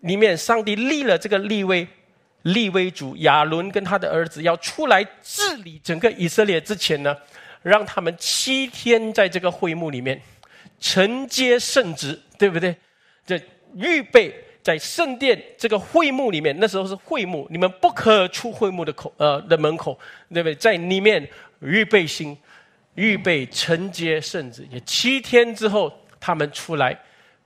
[0.00, 1.86] 里面，上帝立了这个立威
[2.42, 7.14] 立威主亚伦跟他的儿子要出来治理整个以色列之前呢。
[7.64, 10.20] 让他们七天在这个会幕里面
[10.78, 12.76] 承接圣职，对不对？
[13.24, 13.40] 这
[13.74, 19.98] 预备在圣殿这个会幕里面，那时候是会幕，你们不可出会幕的口，呃的门口，
[20.30, 20.54] 对不对？
[20.54, 21.26] 在里面
[21.60, 22.36] 预备心，
[22.96, 24.68] 预备承接圣旨。
[24.70, 26.94] 也七天之后，他们出来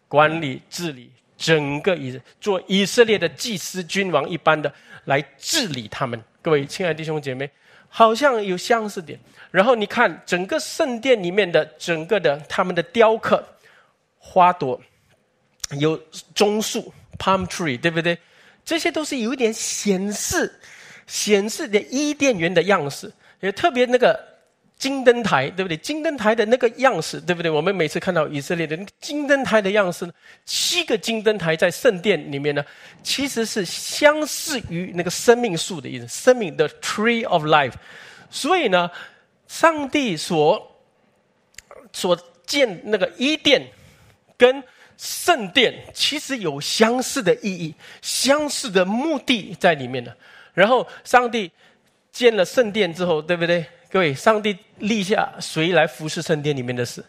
[0.08, 4.72] 管理治理整个以做以色列的祭司君王一般的
[5.04, 6.20] 来治理他们。
[6.42, 7.48] 各位亲爱的弟兄姐妹。
[7.90, 9.18] 好像有相似点，
[9.50, 13.42] 然后你看整个圣殿里面的整个的他们的雕刻
[14.18, 14.78] 花朵，
[15.80, 15.98] 有
[16.34, 18.18] 棕树 （palm tree），对不对？
[18.62, 20.60] 这些都是有一点显示
[21.06, 24.37] 显示的伊甸园的样式，也特别那个。
[24.78, 25.76] 金灯台，对不对？
[25.76, 27.50] 金灯台的那个样式，对不对？
[27.50, 30.08] 我们每次看到以色列的金灯台的样式，
[30.44, 32.64] 七个金灯台在圣殿里面呢，
[33.02, 37.74] 其实是相似于那个生命树的意思，生命的 tree of life。
[38.30, 38.88] 所以呢，
[39.48, 40.80] 上帝所
[41.92, 43.66] 所建那个伊甸
[44.36, 44.62] 跟
[44.96, 50.16] 圣殿，其实有相似的意义、相似的目的在里面的。
[50.54, 51.50] 然后，上帝
[52.12, 53.66] 建了圣殿之后，对不对？
[53.90, 57.02] 各位，上帝立下谁来服侍圣殿里面的事？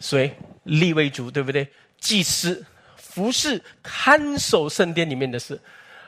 [0.00, 0.34] 谁
[0.64, 1.68] 立为主，对不对？
[1.98, 2.64] 祭司
[2.96, 5.60] 服侍看守圣殿里面的事。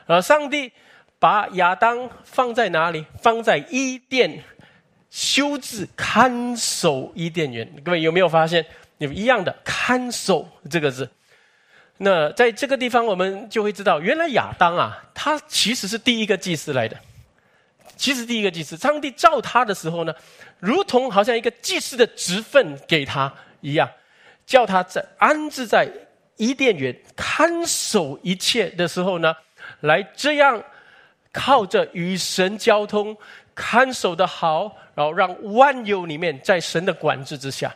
[0.07, 0.71] 而上帝
[1.19, 3.05] 把亚当放在哪里？
[3.21, 4.43] 放在伊甸
[5.11, 7.71] 修治看守伊甸园。
[7.83, 8.65] 各位有没有发现？
[8.97, 11.09] 有一样的看守这个字。
[11.97, 16.97] 那在这个地方，我们就会知道，原来亚当啊，他其实是第一个祭司来的。
[17.99, 20.15] 其实第一个祭司，上帝造他的时候呢，
[20.57, 23.87] 如同好像一个祭司的职分给他一样，
[24.45, 25.91] 叫他在安置在
[26.37, 29.35] 伊甸园看守一切的时候呢，
[29.81, 30.63] 来这样
[31.33, 33.15] 靠着与神交通，
[33.53, 37.75] 看守的好，然后让万有里面在神的管制之下。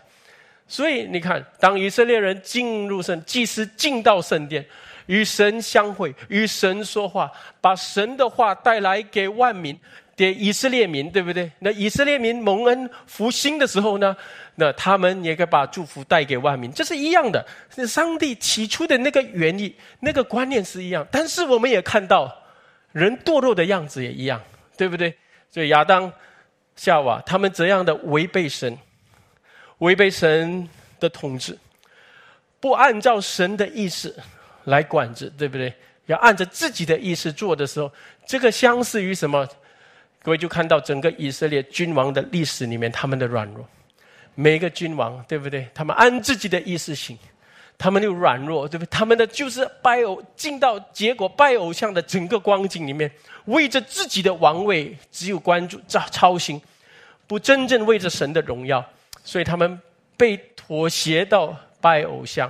[0.66, 4.66] 所以你看，当以色列人进入圣，祭司进到圣殿，
[5.08, 9.78] 与神相会，与神说话，把神的话带来给万民。
[10.16, 11.52] 给以色列民，对不对？
[11.60, 14.16] 那以色列民蒙恩福兴的时候呢？
[14.56, 17.44] 那他们也可以把祝福带给万民，这是一样的。
[17.88, 22.32] 上帝起初的那个原意、那个观念是一样，但是我们也看到
[22.92, 24.40] 人堕落的样子也一样，
[24.78, 25.12] 对不对？
[25.50, 26.14] 所以亚当、
[26.76, 28.78] 夏娃他们怎样的违背神，
[29.80, 31.58] 违背神的统治，
[32.60, 34.16] 不按照神的意思
[34.66, 35.74] 来管制，对不对？
[36.06, 37.92] 要按着自己的意思做的时候，
[38.28, 39.48] 这个相似于什么？
[40.24, 43.68] 各位就看到整个以色列君王的历史里面，他们的软弱，
[44.36, 45.68] 每个君王对不对？
[45.74, 47.18] 他们按自己的意思行，
[47.78, 48.88] 他们又软弱，对不对？
[48.90, 53.12] 他们的就是拜偶，进到结果拜偶像的整个光景里面，
[53.46, 56.62] 为着自己的王位，只有关注操操心，
[57.28, 58.84] 不真正为着神的荣耀，
[59.26, 59.78] 所以他们
[60.16, 62.50] 被妥协到拜偶像，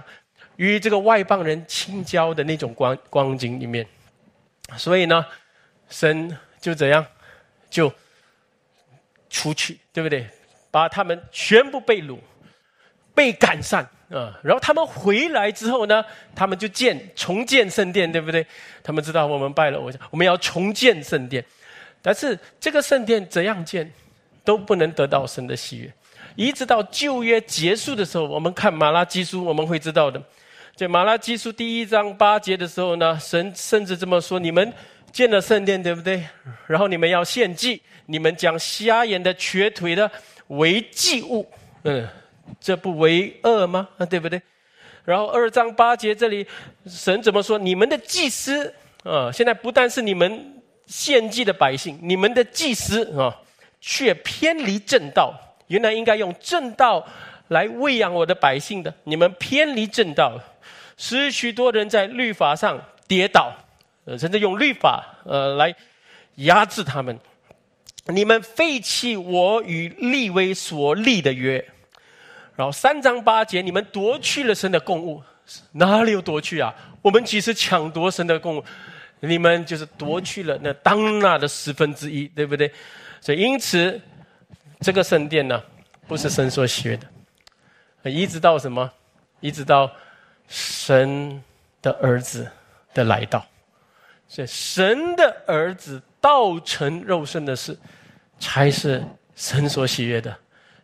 [0.57, 3.83] 与这个外邦人亲交的那种光光景里面，
[4.77, 5.25] 所以呢，
[5.89, 7.03] 神就怎样？
[7.73, 7.91] 就
[9.31, 10.27] 出去，对不对？
[10.69, 12.19] 把他们全部被掳、
[13.15, 14.39] 被赶散啊！
[14.43, 16.05] 然后他们回来之后呢，
[16.35, 18.45] 他们就建、重建圣殿，对不对？
[18.83, 21.43] 他们知道我们拜了偶像，我们要重建圣殿。
[21.99, 23.91] 但是这个圣殿怎样建，
[24.43, 25.91] 都不能得到神的喜悦。
[26.35, 30.21] 一直到旧约结束的时候，我们看马拉基书，我们会知道的。
[30.75, 34.73] 在马拉基书第一章八节的时候呢，神甚至这么说：“你们
[35.13, 36.21] 建了圣殿，对不对？
[36.67, 40.11] 然后你们要献祭，你们将瞎眼的、瘸腿的
[40.47, 41.47] 为祭物，
[41.83, 42.05] 嗯，
[42.59, 43.87] 这不为恶吗？
[43.99, 44.41] 啊，对不对？
[45.05, 46.45] 然后二章八节这里，
[46.87, 47.59] 神怎么说？
[47.59, 48.73] 你们的祭司
[49.03, 53.39] 啊，现在不但是你们献祭的百姓，你们的祭司啊，
[53.79, 55.33] 却偏离正道。
[55.67, 57.07] 原来应该用正道
[57.49, 60.39] 来喂养我的百姓的，你们偏离正道。”
[60.97, 63.51] 使许多人在律法上跌倒，
[64.05, 65.73] 呃，甚至用律法呃来
[66.35, 67.19] 压制他们。
[68.07, 71.63] 你们废弃我与立威所立的约，
[72.55, 75.21] 然后三章八节，你们夺去了神的供物，
[75.71, 76.73] 哪里有夺去啊？
[77.01, 78.65] 我们其实抢夺神的供物，
[79.21, 82.71] 你们就是夺去了那当纳的十分之一，对不对？
[83.21, 84.01] 所以因此，
[84.81, 85.63] 这个圣殿呢，
[86.07, 86.97] 不是神所学
[88.03, 88.91] 的，一直到什么？
[89.39, 89.89] 一直到。
[90.45, 91.41] 神
[91.81, 92.51] 的儿子
[92.93, 93.43] 的来到，
[94.33, 97.77] 所以神的儿子道成肉身的事，
[98.39, 100.35] 才是神所喜悦的，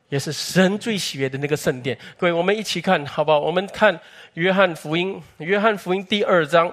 [0.10, 1.98] 也是神最喜悦的那个圣殿。
[2.20, 3.40] 各位，我们一起看好不好？
[3.40, 4.00] 我们看
[4.36, 6.72] 约翰福音，约翰福音第二章。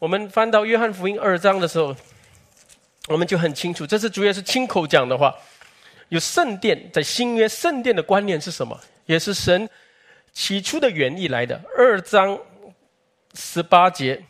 [0.00, 1.94] 我们翻到约翰福音二章的时候，
[3.06, 5.32] 我们就很清楚，这是主要是亲口讲的话。
[6.08, 8.76] 有圣殿，在新约圣殿的观念是什么？
[9.06, 9.70] 也是神。
[10.32, 12.36] 起初的原意来的二章
[13.34, 14.20] 十八节，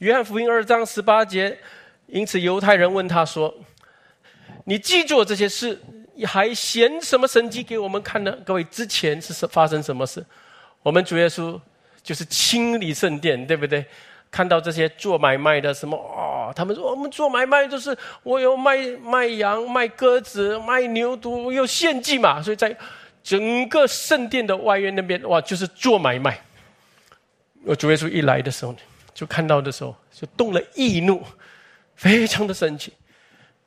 [0.00, 1.58] 约翰福音二章十八节，
[2.06, 3.54] 因此犹太人问他说
[4.64, 5.78] ：“你记住这些事，
[6.24, 10.24] 还显什么神迹给我们看呢？”各位，之前是发生什么事？
[10.82, 11.60] 我们主耶稣
[12.02, 13.84] 就是清理圣殿，对不对？
[14.30, 16.50] 看到这些做买卖的什么啊？
[16.54, 22.74] 他们说我们做买卖就是我有卖卖羊、卖鸽子、卖牛犊，有献祭嘛，所以在。
[23.22, 26.40] 整个圣殿的外院那边，哇，就是做买卖。
[27.66, 28.78] 我主耶稣一来的时候呢，
[29.20, 31.22] 就看到的时候，就动了易怒，
[31.94, 32.90] 非常的生气。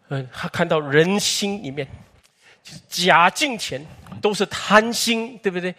[0.08, 1.88] 嗯，他看到人心里面
[2.64, 3.86] 就是，假敬钱
[4.20, 5.76] 都是贪心，对不对？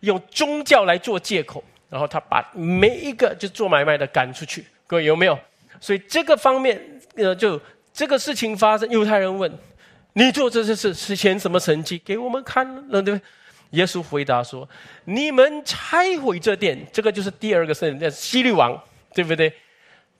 [0.00, 4.66] 用宗教来做借口，然后他把每一个就做买卖的赶出去。
[4.88, 5.38] 各位有没有？
[5.80, 7.60] 所以这个方面，呃，就
[7.94, 9.48] 这个事情发生，犹太人问。
[10.14, 13.00] 你做这些事实现什么成绩给我们看呢？
[13.00, 13.20] 对不对？
[13.70, 14.68] 耶稣回答说
[15.06, 18.78] ：“你们拆毁这殿，这个就是第二个圣殿，希律王，
[19.14, 19.52] 对不对？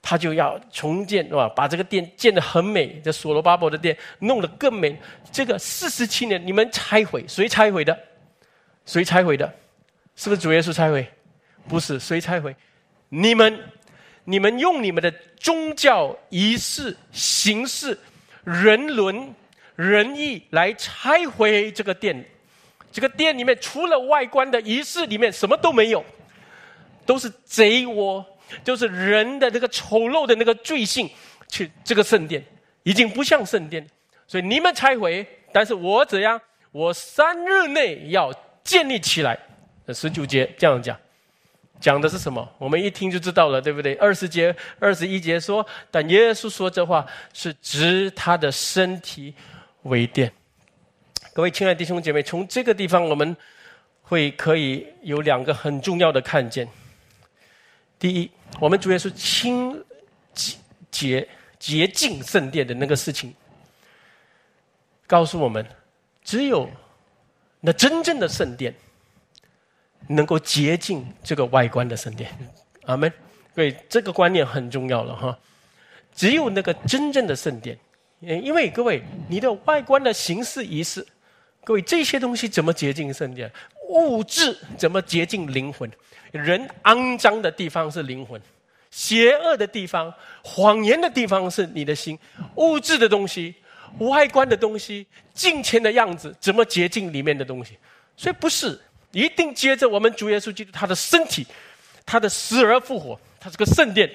[0.01, 1.47] 他就要重建，是吧？
[1.49, 4.99] 把这个殿建得很美，这所罗巴伯的殿弄得更美。
[5.31, 7.97] 这个四十七年，你们拆毁，谁拆毁的？
[8.85, 9.53] 谁拆毁的？
[10.15, 11.07] 是不是主耶稣拆毁？
[11.67, 12.55] 不是，谁拆毁？
[13.09, 13.59] 你们，
[14.25, 17.97] 你们用你们的宗教仪式、形式、
[18.43, 19.33] 人伦。”
[19.75, 22.23] 仁义来拆毁这个殿，
[22.91, 26.05] 这个殿里面除了外观的仪式，里面什么都没有，
[27.07, 28.23] 都是贼窝，
[28.63, 31.09] 就是人的那个丑陋的那个罪性。
[31.49, 32.43] 去这个圣殿
[32.81, 33.85] 已经不像圣殿，
[34.25, 36.41] 所以你们拆毁，但是我怎样？
[36.71, 39.37] 我三日内要建立起来。
[39.89, 40.97] 十九节这样讲，
[41.79, 42.49] 讲的是什么？
[42.57, 43.93] 我们一听就知道了，对不对？
[43.95, 49.35] 二十节、二十一节说，但耶稣说这话是指他的身体。
[49.83, 50.31] 为殿，
[51.33, 53.35] 各位亲爱的弟兄姐妹，从这个地方我们
[54.01, 56.67] 会可以有两个很重要的看见。
[58.03, 59.81] 第一，我们主要是清
[60.91, 61.25] 洁
[61.57, 63.33] 洁净圣殿的那个事情，
[65.07, 65.65] 告诉我们，
[66.21, 66.69] 只有
[67.61, 68.75] 那真正的圣殿
[70.05, 72.29] 能够洁净这个外观的圣殿。
[72.87, 73.09] 阿门。
[73.55, 75.39] 对，这个观念很重要了哈。
[76.13, 77.79] 只有那个真正的圣殿。
[78.19, 81.07] 因为各位，你的外观的形式仪式，
[81.63, 83.49] 各位这些东西怎么洁净圣殿？
[83.87, 85.89] 物质怎么洁净灵魂？
[86.31, 88.41] 人肮脏的地方是灵魂，
[88.89, 92.17] 邪恶的地方、谎言的地方是你的心。
[92.55, 93.53] 物质的东西、
[93.99, 97.77] 外观的东西、金钱的样子，怎么洁净里面的东西？
[98.17, 98.79] 所以不是
[99.11, 101.45] 一定接着我们主耶稣基督他的身体，
[102.05, 104.09] 他的死而复活，他是个圣殿。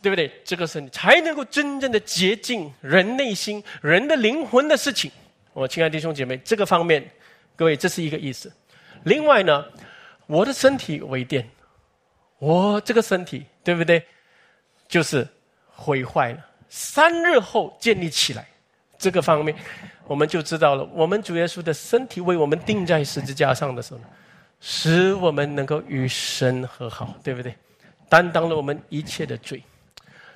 [0.00, 0.30] 对不对？
[0.44, 5.10] 这个是你才能够真正的洁净人内心、人的灵魂的事情。
[5.52, 7.04] 我亲爱的弟兄姐妹，这个方面，
[7.56, 8.48] 各位这是一个意思。
[9.04, 9.64] 另外呢，
[10.26, 11.48] 我的身体为电，
[12.38, 14.04] 我这个身体对不对？
[14.88, 15.26] 就是
[15.66, 16.38] 毁坏了，
[16.68, 18.46] 三日后建立起来。
[18.98, 19.54] 这个方面，
[20.06, 20.84] 我们就知道了。
[20.92, 24.00] 我们主耶稣的身体为我们钉在十字架上的时候，
[24.60, 27.54] 使我们能够与神和好，对不对？
[28.08, 29.62] 担当了我们一切的罪。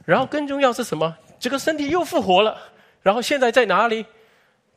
[0.04, 1.16] 然后更重要是什么？
[1.40, 2.56] 这个身体又复活了。
[3.02, 4.06] 然后现在在哪里？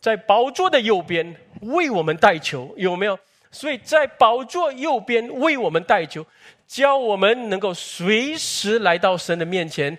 [0.01, 3.19] 在宝座的右边为我们代求，有没有？
[3.55, 6.25] 所以在宝座右边为我们代求，
[6.67, 9.97] 教我们能够随时来到神的面前，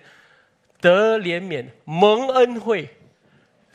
[0.79, 2.87] 得怜悯、蒙恩惠。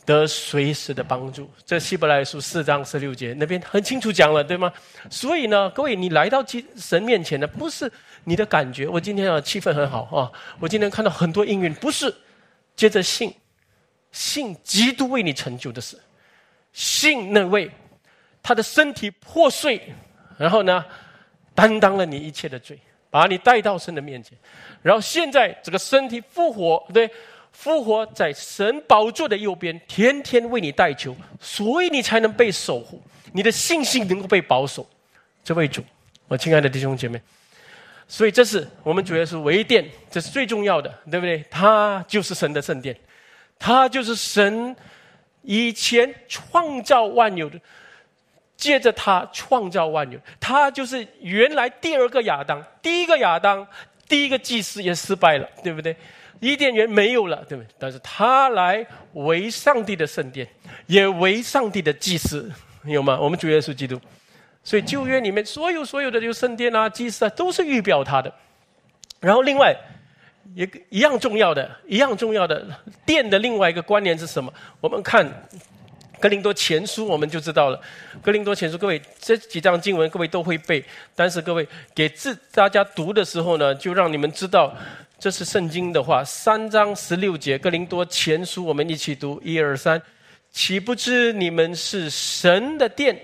[0.05, 4.73] 得随时的帮助，这希伯来书四章十六节那边很清楚讲了，对吗？
[5.09, 6.45] 所以呢，各位，你来到
[6.77, 7.91] 神面前呢，不是
[8.25, 8.89] 你的感觉。
[8.89, 12.13] 我今天啊，气氛很好啊，我今天看到很多应允，不是
[12.75, 13.33] 接着信，
[14.11, 15.97] 信基督为你成就的事，
[16.73, 17.71] 信那位
[18.43, 19.81] 他的身体破碎，
[20.37, 20.85] 然后呢，
[21.55, 22.79] 担当了你一切的罪，
[23.11, 24.37] 把你带到神的面前，
[24.83, 27.11] 然后现在这个身体复活，对。
[27.55, 32.99] 复活在神宝座的右边，天天为你代求，所以你才能被守护，
[33.31, 34.89] 你的信心能够被保守。
[35.45, 35.85] 这位主，
[36.29, 37.21] 我亲爱的弟兄姐妹，
[38.09, 41.45] 所以这是我们主要是唯殿，这是最重要的，对不对？
[41.51, 42.97] 他就是神的圣殿，
[43.59, 44.75] 他就是神
[45.43, 47.61] 以前创造万有的，
[48.57, 53.67] 借着他创造万有，他就是原来第二个亚当，第一个亚当，
[54.09, 55.97] 第一个祭司也失败了，对不对？
[56.41, 57.69] 伊甸园没有了，对不对？
[57.79, 60.47] 但是他来为上帝的圣殿，
[60.87, 62.51] 也为上帝的祭司，
[62.85, 63.19] 有吗？
[63.21, 64.01] 我们主耶稣基督，
[64.65, 68.33] 所以旧约里面所有所有的这个圣殿啊、祭司啊，都是预表他的。
[69.21, 69.73] 然后另外，
[70.55, 72.67] 也一样重要的，一样重要的
[73.07, 74.53] 殿的另外一个观念是什么？
[74.81, 75.25] 我们看
[76.23, 77.81] 格林多前书，我们就知道了。
[78.23, 80.85] 格林多前书，各位这几章经文各位都会背，
[81.17, 81.67] 但是各位
[81.97, 84.73] 给字大家读的时候呢，就让你们知道。
[85.19, 90.01] 这是圣经的话，三章十六节，哥林多前书，我们一起读，一二三，
[90.53, 93.21] 岂不知你们是神的殿，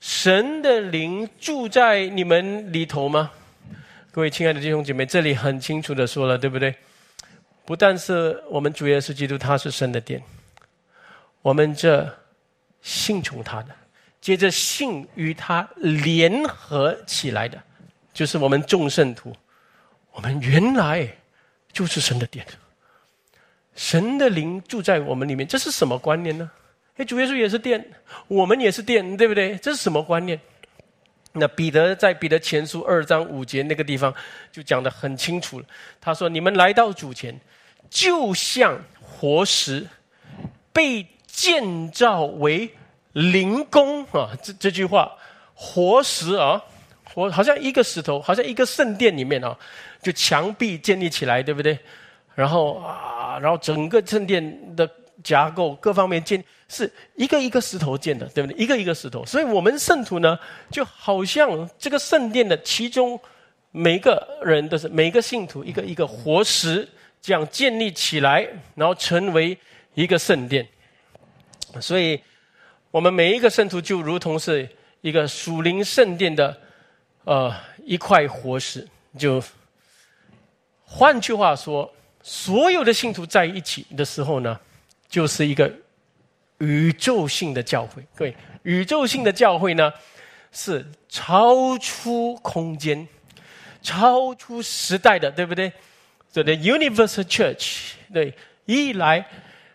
[0.00, 3.30] 神的灵住在你们里头吗？
[4.10, 6.74] 各位亲爱的弟兄姐妹，这里很清楚的说了，对不对？
[7.64, 10.22] 不但是我们主耶稣基督他是神的殿，
[11.40, 12.10] 我们这
[12.82, 13.74] 信从他的，
[14.20, 17.58] 接着信与他联合起来的，
[18.12, 19.34] 就是我们众圣徒，
[20.12, 21.08] 我们原来。
[21.72, 22.46] 就是神的殿，
[23.74, 26.50] 神的灵住在我们里面，这是什么观念呢？
[26.98, 27.82] 哎，主耶稣也是殿，
[28.28, 29.56] 我们也是殿，对不对？
[29.56, 30.38] 这是什么观念？
[31.32, 34.14] 那彼得在彼得前书二章五节那个地方
[34.50, 35.66] 就讲的很清楚了。
[35.98, 37.40] 他说：“你们来到主前，
[37.88, 39.88] 就像活石，
[40.74, 41.02] 被
[41.32, 42.70] 建造为
[43.14, 45.10] 灵宫啊！”这这句话，
[45.54, 46.62] 活石啊，
[47.14, 49.56] 活好像一个石头，好像一个圣殿里面啊。
[50.02, 51.78] 就墙壁建立起来，对不对？
[52.34, 54.90] 然后啊，然后整个圣殿的
[55.22, 58.60] 架构各方面建是一个一个石头建的，对不对？
[58.60, 59.24] 一个一个石头。
[59.24, 60.36] 所以我们圣徒呢，
[60.72, 63.16] 就好像这个圣殿的其中
[63.70, 66.88] 每个人都是每个信徒一个一个活石，
[67.20, 69.56] 这样建立起来，然后成为
[69.94, 70.66] 一个圣殿。
[71.80, 72.20] 所以，
[72.90, 74.68] 我们每一个圣徒就如同是
[75.00, 76.56] 一个属灵圣殿的
[77.24, 77.54] 呃
[77.84, 78.86] 一块活石，
[79.18, 79.42] 就。
[80.84, 81.90] 换句话说，
[82.22, 84.60] 所有的信徒在一起的时候呢，
[85.08, 85.72] 就是一个
[86.58, 88.04] 宇宙性的教会。
[88.14, 89.90] 各位，宇宙性的教会呢，
[90.52, 93.08] 是超出空间、
[93.80, 95.72] 超出时代的，对不对？
[96.28, 98.34] 所以 Universal Church，对，
[98.66, 99.26] 一来，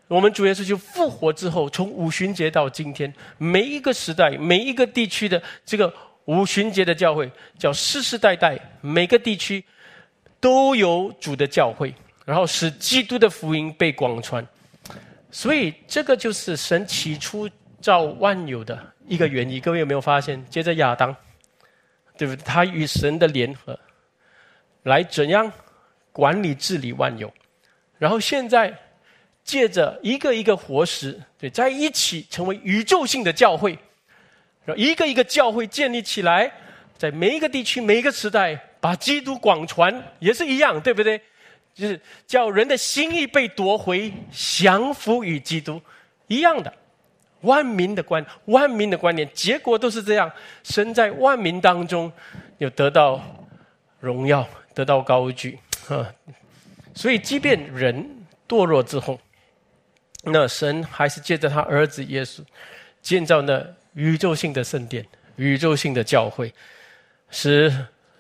[0.08, 5.94] 我们主耶稣就复活之后，从五旬节到今天，每一个时代、每一个地区的这个
[6.26, 9.64] 五旬节的教会，叫世世代代每个地区。
[10.40, 11.92] 都有主的教会，
[12.24, 14.48] 然后使基督的福音被广传，
[15.32, 17.50] 所以这个就是神起初
[17.82, 19.60] 造万有的一个原因。
[19.60, 20.46] 各位有没有发现？
[20.48, 21.14] 接着亚当，
[22.16, 22.44] 对不对？
[22.46, 23.78] 他与神的联合，
[24.84, 25.52] 来怎样
[26.12, 27.34] 管理治理万有？
[27.98, 28.72] 然后现在
[29.48, 33.76] 借着一个一个活石，对，在一起成为宇宙性的教会，
[34.76, 36.52] 一个一个教会建立起来，
[36.96, 38.62] 在每一个地区、每一个时代。
[38.80, 41.20] 把基督广传也是一样，对不对？
[41.74, 45.82] 就是叫人的心意被夺回，降服于基督，
[46.28, 46.72] 一样的。
[47.42, 50.32] 万民的观，万民的观念，结果都是这样。
[50.64, 52.10] 身在万民当中，
[52.60, 53.20] 有得到
[54.00, 55.58] 荣耀，得到高举
[55.90, 56.06] 啊！
[56.94, 58.08] 所以，即便人
[58.48, 59.20] 堕落之后，
[60.32, 62.42] 那神还是借着他儿子耶稣，
[63.02, 65.06] 建造那宇宙性的圣殿、
[65.36, 66.54] 宇宙性的教会，
[67.30, 67.74] 使。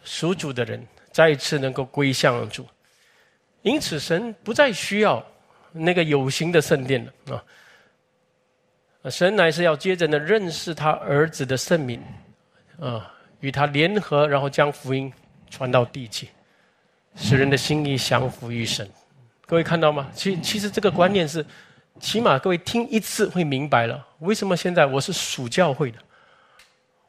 [0.09, 0.81] 属主的人
[1.11, 2.65] 再一次能够归向主，
[3.61, 5.21] 因此神不再需要
[5.73, 7.43] 那个有形的圣殿了
[9.03, 9.09] 啊！
[9.09, 12.01] 神乃是要接着呢认识他儿子的圣名
[12.79, 15.11] 啊，与他联合，然后将福音
[15.49, 16.25] 传到地界，
[17.17, 18.89] 使人的心意降服于神。
[19.45, 20.09] 各位看到吗？
[20.15, 21.45] 其其实这个观念是，
[21.99, 24.07] 起码各位听一次会明白了。
[24.19, 25.97] 为什么现在我是属教会的？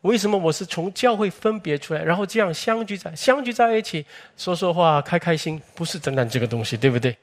[0.03, 5.61] 为什么我是从教会分别出来，然后这样相聚在相聚在一起说说话开开心？
[5.75, 7.17] 不是单单这个东西，对不对？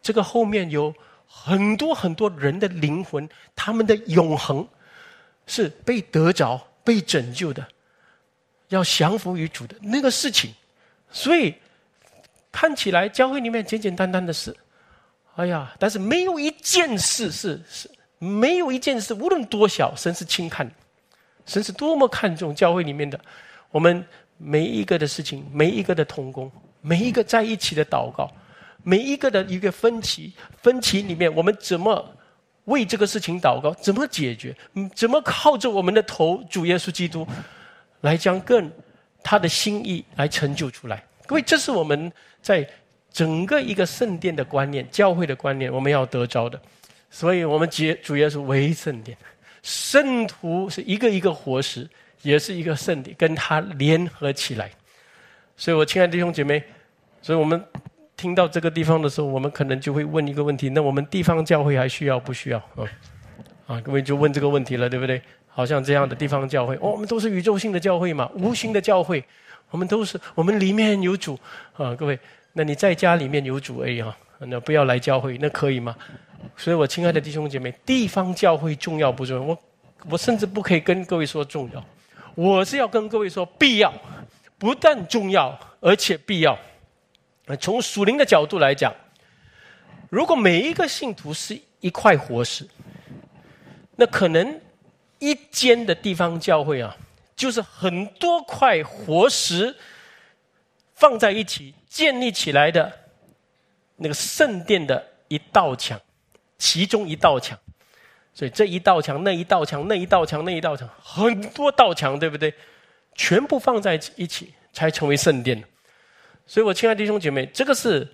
[0.00, 0.94] 这个后面有
[1.26, 4.66] 很多很多人的灵魂，他们的永恒
[5.46, 7.66] 是被得着、被拯救的，
[8.68, 10.54] 要降服于主的那个事情。
[11.10, 11.52] 所以
[12.52, 14.56] 看起来教会里面简简单单的事，
[15.40, 20.70] 哎呀，但是没有一件事是是没有一件事，无论多小，神是轻看。
[21.46, 23.18] 神是多么看重教会里面的
[23.70, 24.04] 我们
[24.36, 28.30] 每一个的事情，每一个的同工，每一个在一起的祷告，
[28.82, 32.14] 每一个的一个分歧，分歧里面我们怎么
[32.66, 34.54] 为这个事情祷告，怎么解决，
[34.94, 37.26] 怎么靠着我们的头主耶稣基督
[38.02, 38.70] 来将更
[39.22, 41.02] 他的心意来成就出来。
[41.26, 42.12] 各位，这是我们
[42.42, 42.68] 在
[43.12, 46.60] 整个一个圣殿的观念、教会的观念，我们要得着的。
[47.10, 49.16] 所以，我们接主耶稣为圣殿。
[49.62, 51.88] 圣徒是一个一个活石，
[52.22, 54.70] 也是一个圣体，跟他联合起来。
[55.56, 56.62] 所以，我亲爱的弟兄姐妹，
[57.20, 57.62] 所以我们
[58.16, 62.58] 听到这个地方的时候，我们可能就会问一个问题：那我们地方教会还需要不需要？
[62.58, 62.86] 啊，
[63.66, 65.20] 啊，各位就问这个问题了，对不对？
[65.52, 69.22] 好像这样的地方教会，哦，我们都是宇宙性的教会嘛，无形的教会，
[69.70, 71.38] 我们都是我们里面有主
[71.72, 72.16] 啊，各位，
[72.52, 75.96] 那你在家里面有主 A 哈啊，那不要来教会，那可以吗？
[76.56, 79.42] 所以，我亲爱的弟兄姐妹，地方教会重要不重要？
[79.42, 79.58] 我，
[80.10, 81.84] 我甚至不可以跟各位说重要，
[82.34, 83.92] 我是要跟各位说必要，
[84.58, 86.58] 不但重要，而且必要。
[87.60, 88.94] 从属灵的角度来讲，
[90.08, 92.66] 如果每一个信徒是一块活石，
[93.96, 94.60] 那可能
[95.18, 96.96] 一间的地方教会啊，
[97.36, 99.76] 就是很多块活石
[100.94, 102.90] 放在一起建立起来的
[103.96, 106.00] 那个圣殿的一道墙。
[106.62, 107.58] 其中一道墙，
[108.34, 112.52] 所以这一道墙、那一道墙、那一道墙、那一道墙，很多道墙，对不对？
[113.14, 115.64] 全部放在一起，才成为圣殿。
[116.46, 118.06] 所以，我亲爱的弟兄姐妹，这个是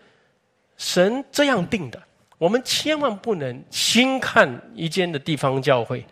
[0.77, 2.01] 神这样定的。
[2.39, 6.07] 我们千万不能轻看一间的地方教会。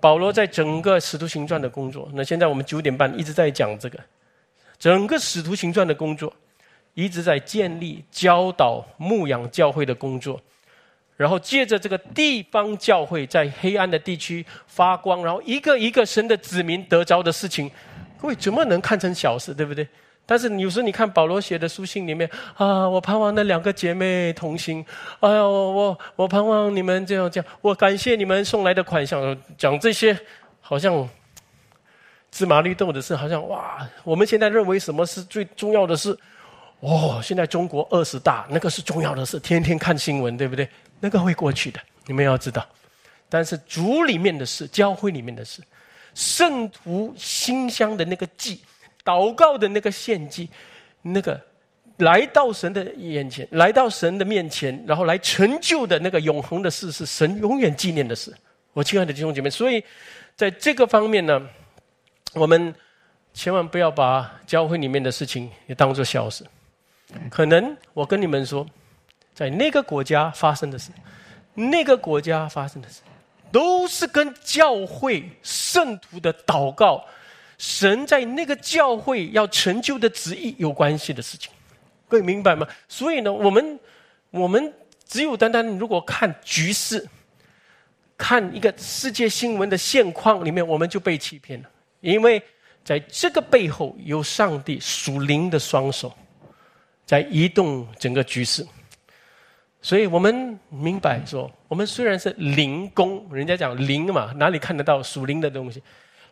[0.00, 3.98] 保罗在整个使徒行传的工作，那现在我们九点半一直在讲这个，
[4.78, 6.34] 整个使徒行传的工作，
[6.94, 10.40] 一直在建立、教导、牧养教会的工作。
[11.16, 17.70] 然后借着这个地方教会，在黑暗的地区发光，然后一个一个神的子民得着的事情，
[18.20, 19.86] 各位怎么能看成小事，对不对？
[20.26, 24.84] 但是有时候你看保罗写的书信里面啊，我盼望那两个姐妹同行，
[25.20, 30.18] 哎呀，我我我盼望你们这样这样，我感谢你们送来的款项，讲这些
[30.60, 31.08] 好像
[32.32, 36.18] 芝麻绿豆的事，好像哇，我们现在认为什么是最重要的事？
[36.84, 40.68] 哦，现在中国二十大那个是重要的事，天天看新闻，对不对？
[41.00, 42.66] 那个会过去的，你们要知道。
[43.30, 45.62] 但是主里面的事，教会里面的事，
[46.14, 48.60] 圣徒馨香的那个祭，
[49.02, 50.46] 祷告的那个献祭，
[51.00, 51.40] 那个
[51.96, 58.30] 来到神的眼前，来到神的面前，然后来成就的那个永恒的事，是神永远纪念的事。
[58.74, 59.82] 我亲爱的弟兄姐妹，所以
[60.36, 61.40] 在这个方面呢，
[62.34, 62.74] 我们
[63.32, 66.44] 千万不要把教会里面的事情也当做小事。
[67.30, 68.66] 可能我跟你们说。
[69.34, 70.92] 在那个国家发生的事，
[71.54, 73.00] 那个国家发生的事，
[73.50, 77.04] 都是跟教会圣徒的祷告、
[77.58, 81.50] 神在那个教会要成就的旨意有关系的事情，
[82.06, 82.64] 各位明白吗？
[82.86, 83.80] 所以呢，我们
[84.30, 84.72] 我们
[85.04, 87.04] 只有单单如果看局势，
[88.16, 91.68] 看一个世界新闻的现况里面，我们就被欺骗了，
[92.02, 92.40] 因为
[92.84, 96.14] 在这个背后有上帝属灵的双手
[97.04, 98.66] 在移动整个局势。
[99.82, 105.82] 所以我们明白说，我们虽然是灵工，人家讲灵嘛，哪里看得到属灵的东西？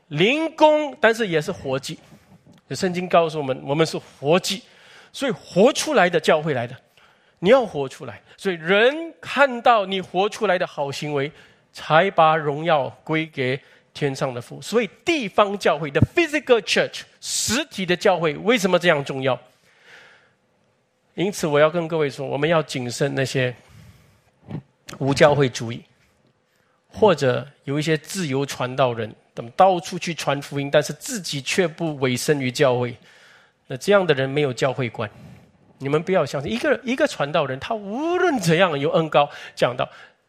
[0.09, 1.99] 灵工，但是也是活祭。
[2.71, 4.63] 圣经告诉我们，我们是活祭，
[5.13, 6.75] 所以活出来的教会来的，
[7.41, 8.23] 你要活出来。
[8.39, 11.31] 所以人看到你活出来的好行为，
[11.73, 13.61] 才把荣耀归给
[13.93, 14.63] 天上的父。
[14.63, 19.39] 所以地方教会的 physical church 实体的教会为什么这样重要？
[21.15, 23.55] 因此，我要跟各位说，我们要谨慎那些
[24.99, 25.83] 无教会主义，
[26.89, 32.97] 或者有一些自由传道人，等到处去传福音，但是自己却不委身于教会。
[33.67, 35.09] 那这样的人没有教会观。
[35.79, 39.87] 你们不要相信一个一个传道人，他无论怎样有恩高讲到，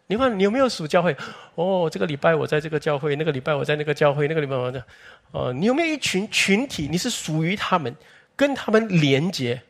[0.07, 1.15] 你看你有没有属教会？
[1.55, 4.84] 哦，这个礼拜我在这个教会，那个礼拜我在那个教会，那个礼拜我在……
[5.31, 6.89] 哦，你有没有一群群体？
[6.91, 7.95] 你是属于他们，
[8.36, 9.61] 跟他们连接？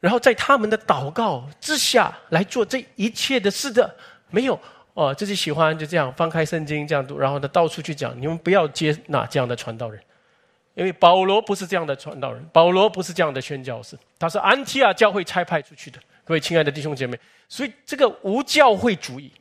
[0.00, 3.92] 然后在他们的祷告之下来做这一切的事的，
[4.30, 4.58] 没有
[4.94, 8.14] 哦，自己喜欢就这样翻开圣经这样读，然后呢到处去讲。
[8.20, 10.00] 你们不要接纳这样的传道人，
[10.74, 15.98] 因为保罗不是这样的传道人，保罗不是这样的宣教士，他是安提亚教会差派出去的。
[16.24, 17.18] 各位亲爱的弟兄姐妹，
[17.48, 19.32] 所以这个无教会主义、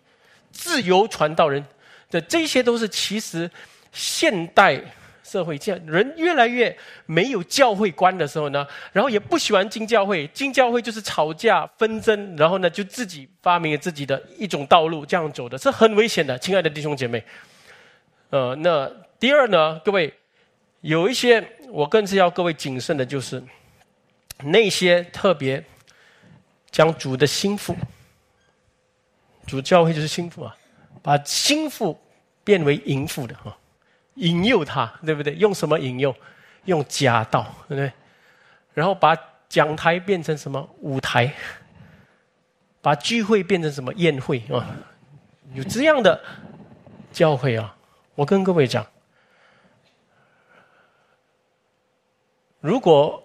[0.52, 1.64] 自由传道人
[2.10, 3.50] 的这些都是其实
[3.92, 4.82] 现代。
[5.28, 6.76] 社会这样，人越来越
[7.06, 17.22] 没有教会观的时候呢，然后也不喜欢进教会，进教会就是吵架纷争，然后呢就自己发明了自己的一种道路，这样走的是很危险的，亲爱的弟兄姐妹。
[18.30, 20.14] 呃，那第二呢，各位
[20.82, 23.44] 有一些我更是要各位谨慎的，就是
[24.44, 25.62] 那些特别
[26.72, 27.76] 将主的心腹，
[29.46, 30.56] 主教会就是心腹啊，
[31.02, 32.00] 把心腹
[32.44, 33.58] 变为淫妇的哈。
[34.18, 35.34] 引诱他，对不对？
[35.36, 36.16] 用什么引诱？
[36.66, 37.92] 用假道，对不对？
[38.74, 39.18] 然后把
[39.50, 41.34] 讲台变成什么舞台？
[42.82, 44.68] 把聚会变成什么宴会啊？
[45.54, 46.22] 有这样的
[47.12, 47.76] 教会啊！
[48.16, 48.86] 我跟各位讲，
[52.60, 53.24] 如果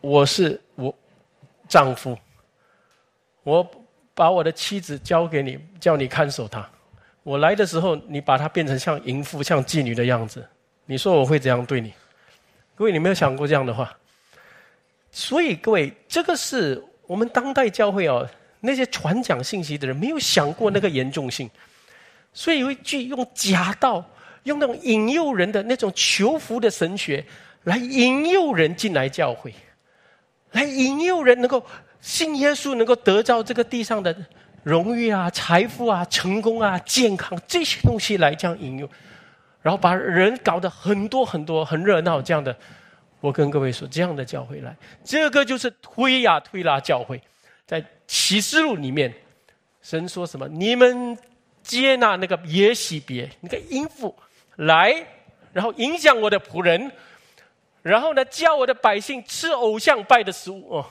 [0.00, 0.94] 我是我
[1.68, 2.18] 丈夫，
[3.42, 3.70] 我
[4.14, 6.68] 把我的妻子交给你，叫你看守她。
[7.30, 10.44] 我来的时候，你把它变成像淫妇、像妓女的样子，
[10.86, 11.92] 你说我会怎样对你？
[12.74, 13.96] 各位，你没有想过这样的话？
[15.12, 18.28] 所以，各位，这个是我们当代教会哦，
[18.58, 21.48] 那些传讲信息的人没有想过那个严重性。
[22.32, 24.04] 所以有一句用假道、
[24.42, 27.24] 用那种引诱人的那种求福的神学，
[27.62, 29.54] 来引诱人进来教会，
[30.50, 31.64] 来引诱人能够
[32.00, 34.12] 信耶稣，能够得到这个地上的。
[34.62, 38.88] 荣誉啊，财富啊，成功啊，健康这些东西来这样引诱，
[39.62, 42.54] 然后把人搞得很多很多很热闹这样的。
[43.20, 47.20] 我跟各位说，这样的教会来，这个就是推呀推拉教会。
[47.66, 49.14] 在启示录里面，
[49.82, 50.48] 神说什么？
[50.48, 51.16] 你们
[51.62, 54.14] 接纳那个耶喜别那个音符
[54.56, 55.06] 来，
[55.52, 56.90] 然后影响我的仆人，
[57.82, 60.86] 然后呢，叫我的百姓吃偶像拜的食物哦。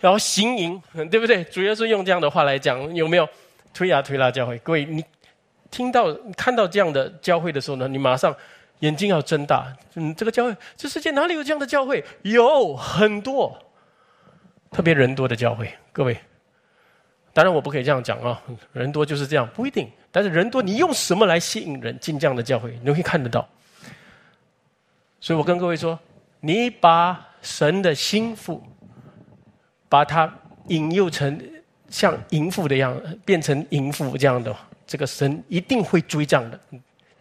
[0.00, 1.44] 然后行淫，对不对？
[1.44, 3.28] 主要是用这样的话来讲，有没有
[3.74, 4.56] 推呀推拉教会？
[4.58, 5.04] 各位，你
[5.70, 8.34] 听到、看到这样的教会的时候呢，你马上
[8.78, 9.70] 眼睛要睁大。
[9.94, 12.02] 嗯，这个教会，这世界哪里有这样的教会？
[12.22, 13.56] 有很多，
[14.70, 15.70] 特别人多的教会。
[15.92, 16.16] 各位，
[17.34, 18.42] 当然我不可以这样讲啊，
[18.72, 19.86] 人多就是这样，不一定。
[20.10, 22.76] 但是人多，你用什么来吸引人进这样的教会？
[22.82, 23.46] 你会看得到。
[25.20, 25.98] 所以我跟各位说，
[26.40, 28.62] 你把神的心腹。
[29.90, 30.32] 把他
[30.68, 31.38] 引诱成
[31.88, 36.58] 像淫妇的样，变成淫妇这样的，这个神一定会追账的，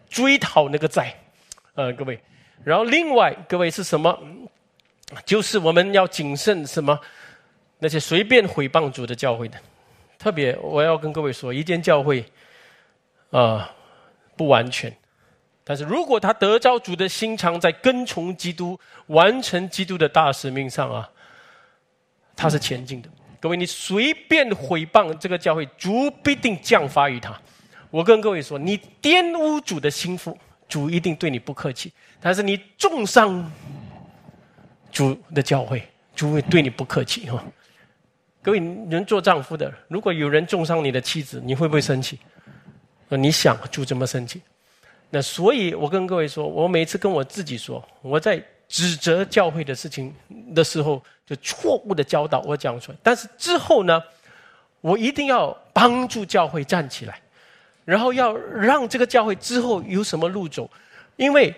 [0.07, 1.13] 追讨那个债，
[1.73, 2.17] 呃，各位。
[2.63, 4.17] 然后另外，各位是什么？
[5.25, 6.97] 就是我们要谨慎什么？
[7.79, 9.57] 那些随便毁谤主的教会的，
[10.19, 12.23] 特别我要跟各位说，一间教会
[13.31, 13.73] 啊
[14.37, 14.95] 不完全，
[15.63, 21.09] 但是如果他得着主的心肠，在跟从基督、完成基督的大使命上啊。
[22.41, 23.09] 他是前进的，
[23.41, 27.37] 各位，你随便毁谤这个教会，主必定降罚于他。
[27.91, 30.37] 我跟各位说，你玷污主的心腹，
[30.69, 31.89] 主一定对你不客气；
[32.21, 33.51] 但是你重伤
[34.89, 35.83] 主的教会，
[36.15, 37.43] 主会对你不客气哈。
[38.41, 38.59] 各位，
[38.89, 42.17] 人做丈夫的，如果有人重伤你的妻子，你会不会生气？
[43.09, 44.41] 你想主怎么生气？
[45.09, 48.41] 那所以，我跟各位说，我每次跟我自己说，我在。
[48.69, 50.13] 指责教会的事情
[50.53, 52.97] 的时候，就错误的教导我讲出来。
[53.01, 54.01] 但是之后呢，
[54.79, 57.19] 我一定要帮助教会站起来，
[57.83, 60.69] 然后要让这个教会之后有什么路走。
[61.15, 61.53] 因为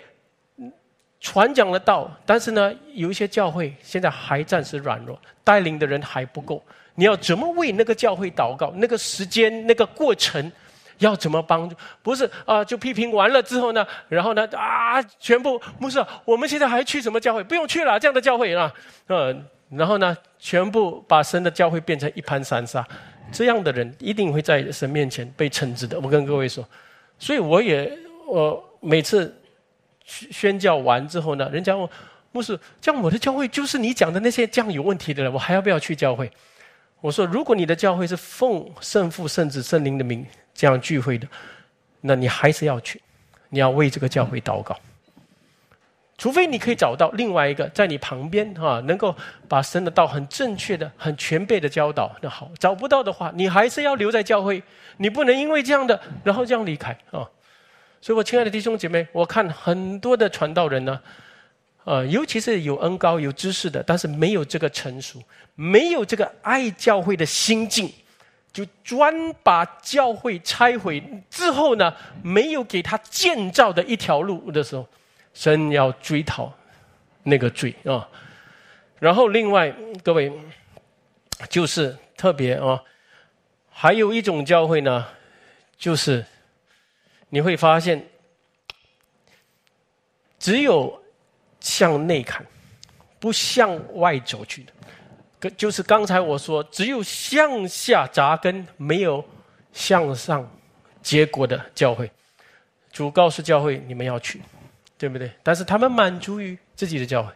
[1.19, 6.63] 传讲了道，但是呢，有一些教会现在还暂时软弱，带领的人还不够。
[6.95, 8.71] 你要怎么为那个教会祷告？
[8.75, 10.51] 那个时间，那个过程。
[11.01, 11.75] 要怎么帮助？
[12.01, 17.43] 不是啊，就批评完了之后呢，然后呢啊，全部牧师，我们现在还去什么教会？
[17.43, 18.71] 不用去了，这样的教会啊，
[19.07, 22.85] 嗯，然后呢，全部把神的教会变成一盘散沙，
[23.31, 25.99] 这样的人一定会在神面前被惩治的。
[25.99, 26.63] 我跟各位说，
[27.17, 27.91] 所以我也
[28.27, 29.35] 我每次
[30.05, 31.89] 宣教完之后呢，人家问
[32.31, 36.31] 牧师，这样我的教会就是你讲的那些这样有问题的人，我还要不要去教会？
[37.01, 40.25] 我说，如果你的教会是奉圣父、圣子、圣灵的名。
[40.53, 41.25] 这样聚会的，
[42.01, 43.01] 那你还是要去，
[43.49, 44.77] 你要为这个教会祷告。
[46.17, 49.15] 除非你可以找到另外一个在你旁边啊，能够
[49.47, 52.51] 把神的道很正确的、很全备的教导，那好。
[52.59, 54.61] 找不到的话，你还是要留在教会，
[54.97, 57.25] 你不能因为这样的然后这样离开啊。
[58.01, 60.99] 所以我亲爱的弟兄姐妹，我看很多的传道人呢，
[61.83, 65.21] 呃，尤其是有恩高有知识的，但是没有这个成熟，
[65.55, 67.91] 没有这个爱教会的心境。
[68.53, 74.85] 就专把教会拆毁之后呢，没有给他建造的一条路的时候，
[75.33, 76.53] 神要追讨
[77.23, 78.05] 那个罪啊。
[78.99, 79.73] 然后另外
[80.03, 80.29] 各位，
[81.49, 82.83] 就是特别啊，
[83.69, 85.07] 还有一种教会呢，
[85.77, 86.25] 就是
[87.29, 88.05] 你会发现，
[90.37, 91.00] 只有
[91.61, 92.45] 向内看，
[93.19, 95.49] 不向外走去的。
[95.51, 99.23] 就是刚才我说，只有向下扎根，没有
[99.71, 100.45] 向上
[101.01, 102.11] 结果的教会。
[102.91, 104.41] 主告诉教会，你们要去，
[104.97, 105.31] 对不对？
[105.41, 107.31] 但是他们满足于自己的教会，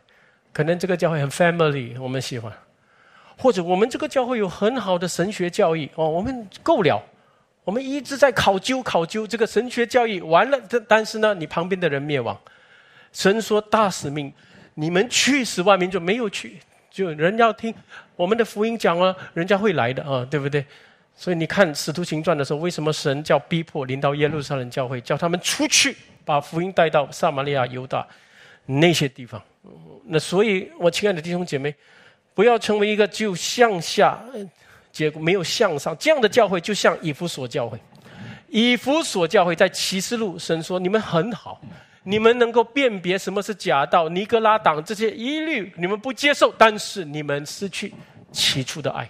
[0.51, 2.51] 可能这个教会很 family，我们喜欢；
[3.37, 7.01] 或者我们这个教会有很好的神学教育哦，我们够了。
[7.63, 12.39] 我们一直在考究考究这个神学教育，完了，但但是呢，你旁边的人灭亡。
[13.15, 14.31] 神说大使命，
[14.73, 16.59] 你们去十万民就没有去。
[16.91, 17.73] 就人要听
[18.17, 20.65] 我们的福音讲啊，人家会来的啊，对不对？
[21.15, 25.95] 所以你看《使徒行传》的时候，为什么神叫逼迫临到耶路撒冷教会，叫他们出去
[26.25, 28.05] 把福音带到撒玛利亚、犹大
[28.65, 29.41] 那些地方？
[30.07, 31.73] 那所以，我亲爱的弟兄姐妹，
[32.33, 34.21] 不要成为一个就向下
[34.91, 37.79] 结果没有向上这样的教会，就像以弗所教会。
[38.49, 41.61] 以弗所教会在启示录，神说你们很好。
[42.05, 47.93] 你们能够辨别什么是假道、尼格拉党这些一律你们不接受，但是你们失去
[48.31, 49.09] 起初的爱。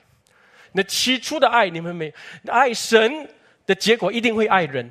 [0.72, 2.14] 那起初的爱你们没
[2.48, 3.30] 爱神
[3.66, 4.90] 的结果，一定会爱人。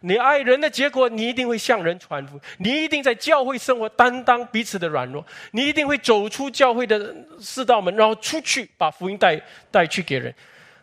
[0.00, 5.24] 你爱人的结果，你一定会向人传福你一定在教会生活，担当彼此的软弱。
[5.52, 9.40] 你一定会走出教会的四道门，然后出去把福音带
[9.70, 10.32] 带去给人。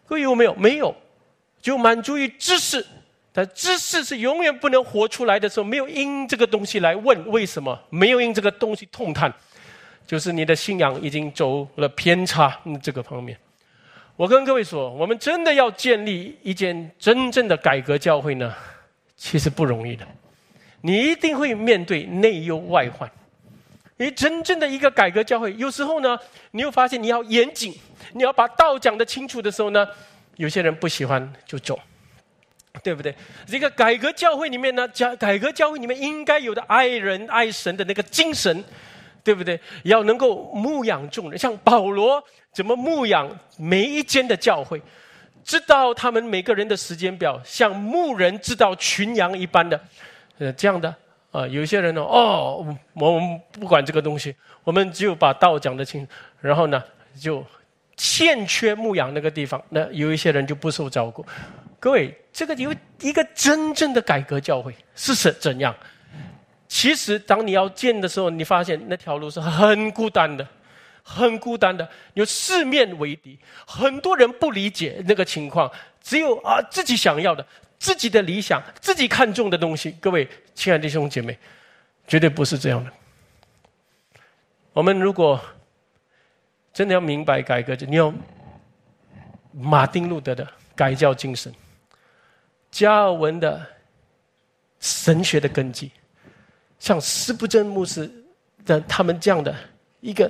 [0.07, 0.55] 各位有没有？
[0.55, 0.95] 没有，
[1.61, 2.83] 就满足于知识。
[3.35, 9.33] 但知识是永远不能活出来的时候，没有因这个东西来问为什么，没有因这个东西痛叹，
[10.05, 13.35] 就是你的信仰已经走了偏差这个方面。
[14.15, 18.53] 我跟各位说，我们真的要建立一件真正的改革教会呢，
[19.17, 20.05] 其实不容易的。
[20.81, 23.09] 你一定会面对内忧外患。
[23.97, 26.15] 你真正的一个改革教会，有时候呢，
[26.51, 27.73] 你又发现你要严谨，
[28.13, 29.87] 你要把道讲得清楚的时候呢，
[30.35, 31.79] 有些人不喜欢就走。
[32.81, 33.13] 对不对？
[33.45, 38.63] 这个改革教会里面呢，教改革教会里面应该有的爱人爱神的那个精神，
[39.23, 39.59] 对不对？
[39.83, 42.21] 要能够牧养众人，像保罗
[42.51, 44.81] 怎么牧养每一间的教会，
[45.43, 49.79] 知道他们每个人的时间表，像牧人知道群羊一般的，
[50.39, 50.93] 呃，这样的
[51.31, 51.47] 啊。
[51.47, 56.05] 有些人呢，哦，我们不管这个东西，我们只有把道讲得清，
[56.41, 56.83] 然后呢，
[57.17, 57.45] 就
[57.95, 61.23] 欠缺牧养那个地方，那有一些人就不受照顾。
[61.83, 65.75] 各位，这个有一个真正的改革教会是怎怎样？
[66.65, 70.47] 其实，当你要建的时候，你发现那条路是很孤单的，
[71.03, 75.69] 很孤单的，有四面为敌，很多人不理解那个情况，
[76.01, 77.45] 只有啊自己想要的、
[77.77, 79.91] 自己的理想、自己看重的东西。
[79.99, 80.25] 各位
[80.55, 81.37] 亲爱的弟兄姐妹，
[82.07, 82.89] 绝对不是这样的。
[84.71, 85.37] 我们如果
[86.71, 88.13] 真的要明白改革，就你要
[89.51, 91.53] 马丁路德的改教精神。
[92.73, 93.63] 加尔文的
[94.79, 95.91] 神学的根基，
[96.79, 98.11] 像斯布真牧师
[98.65, 99.55] 的他们这样的
[100.01, 100.29] 一个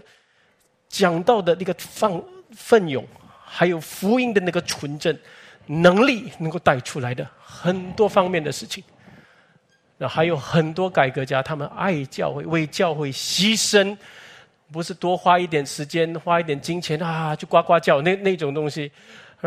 [0.89, 2.21] 讲道的那个放
[2.51, 3.07] 奋勇，
[3.45, 5.17] 还有福音的那个纯正
[5.67, 8.83] 能力，能够带出来的很多方面的事情。
[9.97, 13.97] 那还有很多改革家，他们爱教会，为教会牺牲，
[14.69, 18.91] 不是多花一点时间，花一点金钱啊，就呱呱叫那那种东西。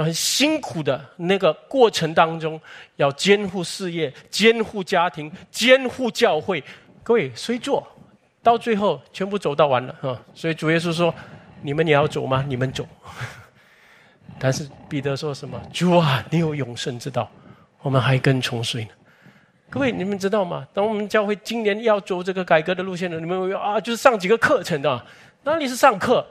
[0.05, 2.61] 很辛苦的那个过程当中，
[2.97, 6.63] 要监护事业、监护家庭、监护教会，
[7.03, 7.87] 各位谁做？
[8.43, 10.23] 到最后全部走到完了啊！
[10.33, 11.13] 所以主耶稣说
[11.63, 12.45] ：“你们也要走吗？
[12.47, 12.87] 你们走。
[14.39, 15.61] ”但是彼得说什么？
[15.73, 17.29] 主啊，你有永生之道，
[17.83, 18.91] 我们还跟从谁呢？
[19.69, 20.65] 各位，你们知道吗？
[20.73, 25.07] 当我们教会今年要走这个改革的路线呢，你们啊，就是上几个课程的，
[25.43, 26.25] 哪里是上课？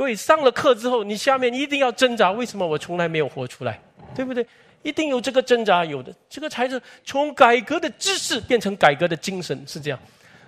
[0.00, 2.30] 各位上了课之后，你下面一定要挣扎。
[2.30, 3.78] 为什么我从来没有活出来？
[4.14, 4.46] 对不对？
[4.82, 10.00] 一定有这个挣扎，有的这个才是从改革的知识变成改革的精神，是这样。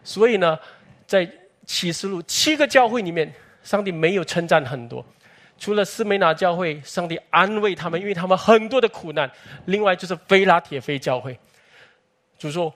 [0.02, 0.58] 所以呢，
[1.06, 1.30] 在
[1.66, 3.30] 启示录七个教会里面，
[3.62, 5.04] 上帝没有称赞很多，
[5.58, 9.30] 除了斯梅纳教会，上帝安慰他们，因为他们很多的苦难。
[9.66, 11.38] 另外就是菲拉铁菲教会，
[12.38, 12.74] 主说：“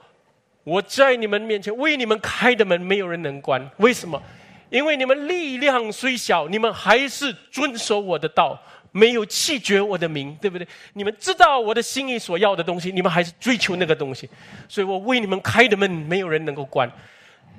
[0.62, 4.22] 我在你们面前为你们开的门，没有人能关。”为什么？
[4.70, 8.60] 因为你们力量虽小，你们还是遵守我的道，
[8.92, 10.66] 没有弃绝我的名，对不对？
[10.94, 14.28] 你们知道我的心意所要的东西，你们还是追求那个东西，
[14.68, 16.90] 所以我为你们开的门，没有人能够关。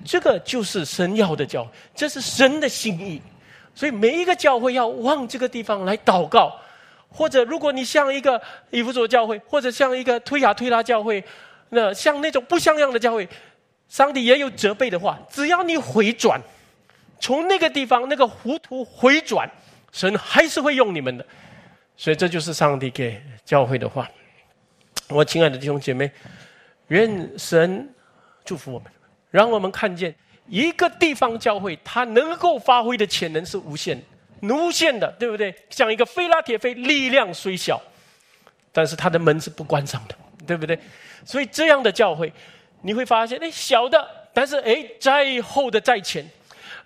[0.05, 3.21] 这个就是神要的教，这是神的心意。
[3.73, 6.55] 所以每一个教会要往这个地方来祷告。
[7.09, 8.39] 或者如果你像一个
[8.69, 11.23] 以弗所教会，或者像一个推雅推拉教会，
[11.69, 13.27] 那像那种不像样的教会，
[13.87, 15.17] 上帝也有责备的话。
[15.29, 16.39] 只要你回转，
[17.19, 19.49] 从那个地方那个糊涂回转，
[19.91, 21.25] 神还是会用你们的。
[21.95, 24.09] 所以这就是上帝给教会的话。
[25.09, 26.11] 我亲爱的弟兄姐妹，
[26.89, 27.89] 愿神
[28.45, 28.91] 祝福我们，
[29.31, 30.13] 让我们看见
[30.47, 33.99] 一个地方教会它能够发挥的潜能是无限、
[34.41, 35.55] 无限的，对不对？
[35.69, 37.81] 像一个菲拉铁菲，力量虽小，
[38.71, 40.15] 但是它的门是不关上的，
[40.45, 40.77] 对不对？
[41.25, 42.31] 所以这样的教会，
[42.81, 46.23] 你会发现，哎，小的，但是哎，在后的在前，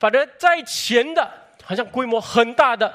[0.01, 1.31] 反正在前的，
[1.63, 2.91] 好像规模很大的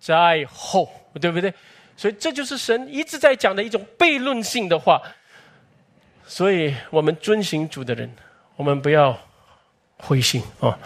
[0.00, 0.90] 在后，
[1.20, 1.54] 对不对？
[1.96, 5.00] 所以这就是神一直在讲的一种悖论性的话。
[6.26, 8.12] 所以我们遵行主的人，
[8.56, 9.16] 我们不要
[9.98, 10.76] 灰心啊。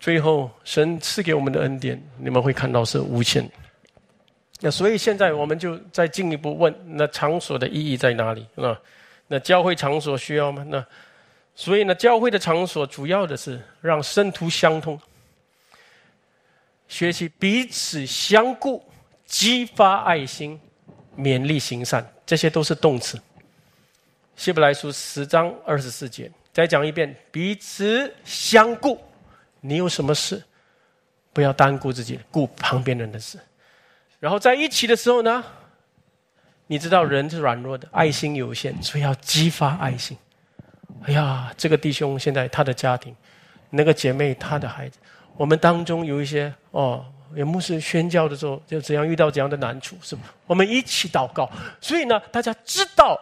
[0.00, 3.48] 最后，神赐给我们的恩典，你们会看到是无限。
[4.58, 8.44] 那所以现在我们就再进一步问：那场所的意义在哪里？
[8.56, 8.76] 啊？
[9.28, 10.66] 那教会场所需要吗？
[10.68, 10.84] 那
[11.56, 11.94] 所以呢？
[11.94, 15.00] 教会的场所主要的是让生徒相通，
[16.86, 18.84] 学习彼此相顾。
[19.24, 20.60] 激发爱心，
[21.18, 23.20] 勉励行善，这些都是动词。
[24.36, 29.02] 希伯来书十章二十四节，再讲一遍：彼此相顾。
[29.60, 30.40] 你有什么事，
[31.32, 33.36] 不要单顾自己，顾旁边人的事。
[34.20, 35.44] 然后在一起的时候呢，
[36.68, 40.16] 你知道人是软弱的，爱心有限，所以要激发爱心。
[41.04, 43.14] 哎呀，这个弟兄现在他的家庭，
[43.70, 44.98] 那个姐妹她的孩子，
[45.36, 47.04] 我们当中有一些哦。
[47.34, 50.22] 有牧师宣教的时候，就怎样遇到怎样的难处，是吧？
[50.46, 51.50] 我们一起祷告。
[51.80, 53.20] 所以呢，大家知道，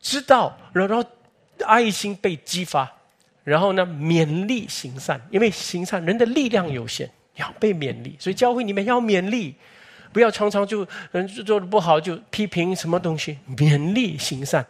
[0.00, 1.02] 知道，然后
[1.64, 2.92] 爱心被激发，
[3.44, 8.16] 然后呢，勉励行善，因为行善人的力量有限，要被勉励。
[8.18, 9.54] 所以教会里面要勉励，
[10.12, 14.66] 不要常常就人做的不好就批评什么东西，勉励行善，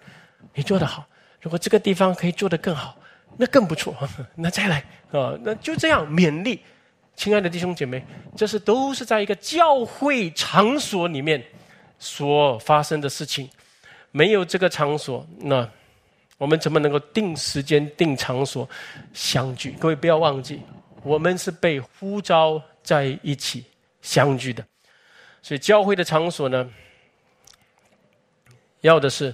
[0.55, 1.05] 你做得好。
[1.47, 2.97] 如果这个地方可以做得更好，
[3.37, 3.97] 那更不错。
[4.35, 4.79] 那再来
[5.13, 6.61] 啊，那就这样勉励。
[7.15, 11.41] 亲爱的弟兄姐妹，这是都是在一个教会场所里面
[12.01, 13.49] 所发生的事情。
[14.11, 15.71] 没有这个场所，那
[16.37, 18.69] 我们怎么能够定时间、定场所
[19.15, 19.71] 相聚？
[19.79, 20.61] 各位不要忘记，
[21.05, 23.65] 我们是被呼召在一起
[24.03, 24.67] 相聚的。
[25.43, 26.69] 所以教会的场所呢，
[28.81, 29.33] 要的是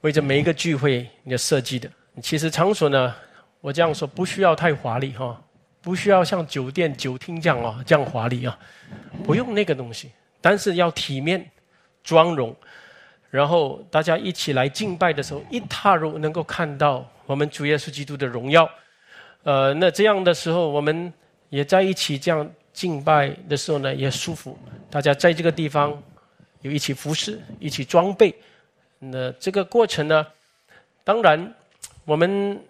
[0.00, 1.90] 为着每一个聚会你设计的。
[2.22, 3.14] 其实场所呢，
[3.60, 5.40] 我这样说不需要太华丽哈。
[5.82, 8.58] 不需要像酒店、酒厅这样啊，这样华丽啊，
[9.24, 11.42] 不用那个东西，但是要体面、
[12.04, 12.54] 妆容，
[13.30, 18.68] 然后大家一起来敬拜的时候，一踏入能够看到我们主耶稣基督的荣耀，
[19.42, 21.10] 呃，那这样的时候，我们
[21.48, 24.58] 也在一起这样敬拜的时候呢，也舒服。
[24.90, 25.98] 大家在这个地方
[26.60, 28.34] 有一起服侍、一起装备，
[29.00, 30.24] 那这个过程呢，
[31.02, 31.52] 当然
[32.04, 32.62] 我们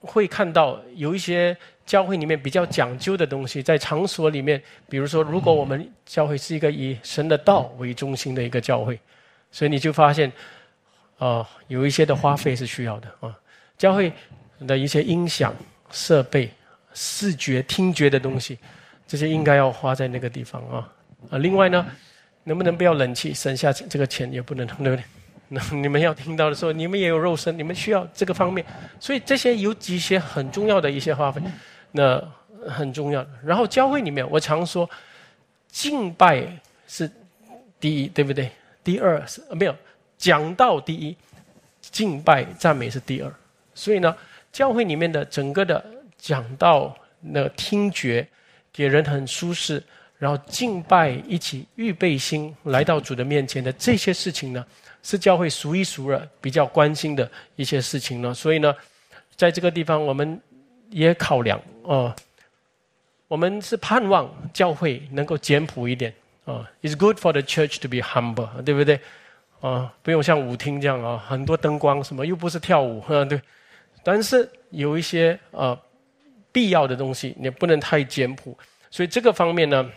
[0.00, 1.56] 会看到有一些。
[1.86, 4.58] 教会里面比较讲究的东西，在场所里面，
[4.88, 8.98] 比如说，如果我们教会是一个以神的道为中心的一个教会，
[9.52, 10.32] 所以你就发现，
[11.18, 13.38] 啊，有一些的花费是需要的啊。
[13.76, 14.10] 教会
[14.66, 15.54] 的一些音响
[15.90, 16.50] 设备、
[16.94, 18.58] 视觉、听觉的东西，
[19.06, 20.90] 这些应该要花在那个地方啊。
[21.28, 21.86] 啊，另外呢，
[22.44, 25.04] 能不能不要冷气，省下这个钱也不能，对不对？
[25.48, 28.64] 那 你们要听到的时候，你们也有肉身，你们需要这个方面，
[28.98, 31.40] 所以这些有几些很重要的一些花费。
[31.92, 32.22] 那
[32.68, 33.24] 很重要。
[33.44, 34.88] 然后教会里面，我常说，
[35.68, 36.46] 敬拜
[36.88, 37.10] 是
[37.78, 38.50] 第一，对不对？
[38.82, 39.76] 第二是没有
[40.18, 41.16] 讲道第一，
[41.80, 43.32] 敬拜赞美是第二。
[43.74, 44.16] 所以呢，
[44.52, 45.84] 教会里面的整个的
[46.18, 48.26] 讲道那听觉，
[48.72, 49.82] 给人很舒适，
[50.18, 54.64] 然后敬拜一起预备心来到主的面前的这些事情呢，
[55.04, 58.34] 是教会数一数二比较关心的一些事情呢。
[58.34, 58.74] 所以呢，
[59.36, 60.40] 在这个地方我们。
[60.90, 62.14] 也考量哦，
[63.26, 66.70] 我们是盼望教会能够简朴一点啊。
[66.82, 69.00] It's good for the church to be humble，对不对？
[69.60, 73.40] 啊，不用像舞厅这样啊，很多灯光什么，又不是跳舞，啊， 对。
[74.04, 75.76] 但是有一些啊
[76.52, 78.56] 必要的东西，你不能太简朴。
[78.88, 79.90] 所以这个方面呢，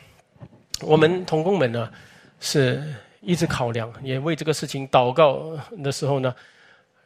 [0.81, 1.91] 我们同工们呢
[2.39, 2.81] 是
[3.21, 6.33] 一直考量，也为这个事情祷告的时候呢。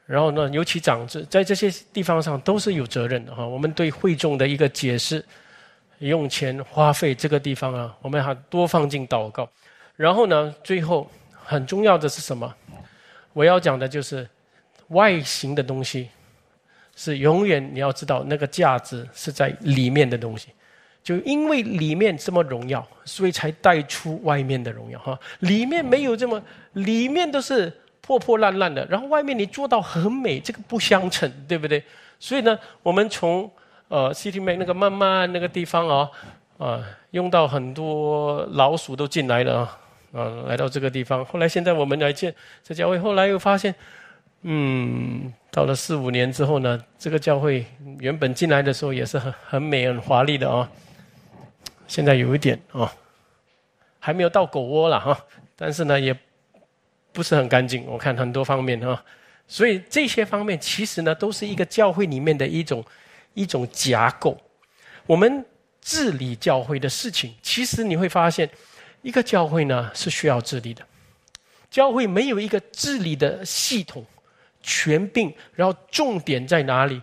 [0.05, 3.45] 然后呢，尤其长子在这些地方上都是有责任的哈。
[3.45, 5.24] 我们对会众的一个解释、
[5.99, 9.49] 用钱花费这个地方啊，我们还多放进祷告。
[9.95, 12.53] 然后呢，最后很重要的是什么？
[13.32, 14.28] 我要讲的就是
[14.89, 16.09] 外形的东西
[16.95, 20.49] 是永远你要知道那个价值是在里面的东西。
[21.04, 25.18] 就因为里面这么荣耀，所以才带出外面的荣耀哈。
[25.39, 26.41] 里面没有这么，
[26.74, 27.72] 里面都是
[28.02, 31.84] 破破烂烂的，然后外面你做到很美，这个不相称，对不对？
[32.20, 33.49] 所以呢，我们从
[33.88, 36.10] 呃 City Make 那个慢慢那个地方啊，
[36.58, 39.80] 啊，用到很多老鼠都进来了啊，
[40.14, 41.26] 啊，来到这个地方。
[41.26, 42.34] 后来现在我们来建
[42.64, 43.74] 这教会，后来又发现，
[44.43, 45.34] 嗯。
[45.54, 47.66] 到了四五年之后呢，这个教会
[47.99, 50.66] 原本进来的时候也是很很美、很华丽的啊。
[51.92, 52.89] 现在有一点啊，
[54.00, 55.26] 还没有到狗窝了哈，
[55.58, 56.18] 但是呢也
[57.12, 57.86] 不是很干净。
[57.86, 59.04] 我看很多方面哈，
[59.46, 62.82] 所以这些方面其实呢都是一个教会里面的一种
[63.34, 64.39] 一种架构。
[65.06, 65.46] 我们
[65.82, 68.50] 治理教会的事情，其实你会发现，
[69.02, 70.82] 一个教会呢是需要治理的。
[71.70, 74.06] 教会没有一个治理的系统。
[74.64, 77.02] 全并，然后重点在哪里？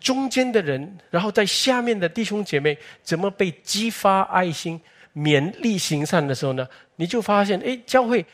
[0.00, 4.80] 中间的人，然后在下面的弟兄姐妹怎么被激发爱心、
[5.14, 6.66] 勉励行善的时候呢？
[6.96, 8.24] 你就发现，哎，教会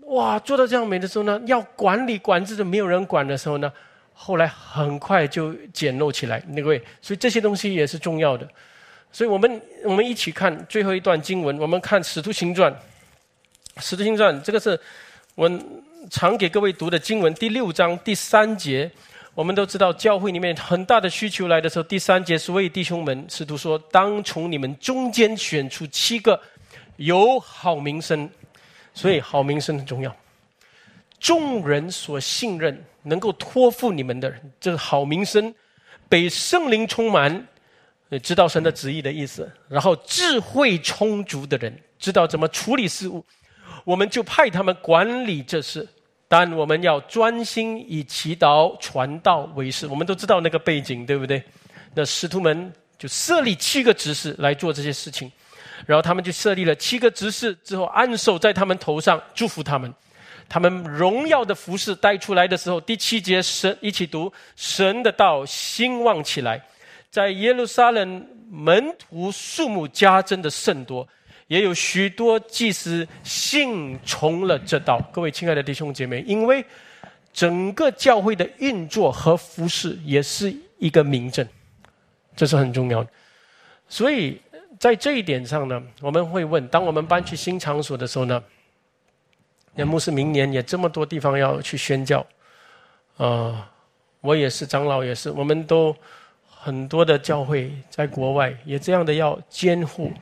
[0.00, 3.72] 哇做到这样美的时候呢，要管理管制的没有人管的时候呢，
[4.12, 6.42] 后来很快就简陋起来。
[6.48, 8.48] 那位，所以这些东西也是重要的。
[9.10, 12.72] 所以我们我们一起看最后一段经文，我们看《使徒行传》。
[13.80, 14.78] 《使徒行传》这个是
[15.34, 15.50] 我。
[16.10, 18.88] 常给各位读的经文第六章第三节，
[19.38, 26.42] 我们都知道教会里面很大的需求来的时候，第三节是为弟兄们，使徒说：当从你们中间选出七个
[26.96, 28.28] 有好名声，
[28.92, 30.12] 所以好名声很重要。
[31.20, 35.54] 众人所信任、能够托付你们的人，这个好名声，
[36.08, 37.46] 被圣灵充满，
[38.20, 43.24] 知道神的旨意的意思，然后智慧充足的人，知道怎么处理事务。
[43.84, 45.86] 我们就派他们管理这事，
[46.28, 49.86] 但我们要专心以祈祷、传道为事。
[49.86, 51.42] 我们都知道那个背景，对不对？
[51.94, 55.32] 那使徒们就设立七个执事来做这些事情，
[55.86, 59.92] 然后他们就设立了七个执事之后，按手在他们头上，祝福他们。
[60.50, 66.62] 他们荣耀的服饰带出来的时候，第七节神一起读：神的道兴旺起来，
[67.10, 71.06] 在耶路撒冷门徒数目加增的甚多。
[71.48, 75.00] 也有许多祭司信从了这道。
[75.12, 76.64] 各位亲爱的弟兄姐妹，因为
[77.32, 81.46] 整个教会的运作和服饰也是一个明证，
[82.36, 83.10] 这是很重要的。
[83.88, 84.40] 所以
[84.78, 88.42] 在这一点上呢，我们会问：当我们搬去新场所的时候呢？
[89.74, 92.26] 那牧师明年也这么多地方要去宣教，
[93.16, 93.70] 啊，
[94.20, 95.94] 我也是长老，也是，我们都
[96.44, 100.12] 很多的教会在国外也这样的要监护。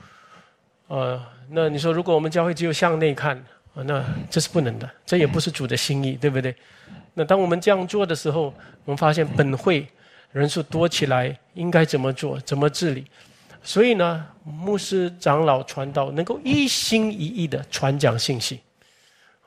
[0.88, 1.20] 呃，
[1.50, 3.36] 那你说，如果我们教会只有向内看
[3.74, 6.54] 啊，那这是不能的，这也不是主的心意，对不对？
[7.14, 9.86] 那当我们这样做的时候，我们发现本会
[10.32, 13.04] 人数多起来，应该怎么做，怎么治理？
[13.62, 18.60] 所以呢，牧师、长老、传道能够一心一意的传讲信息。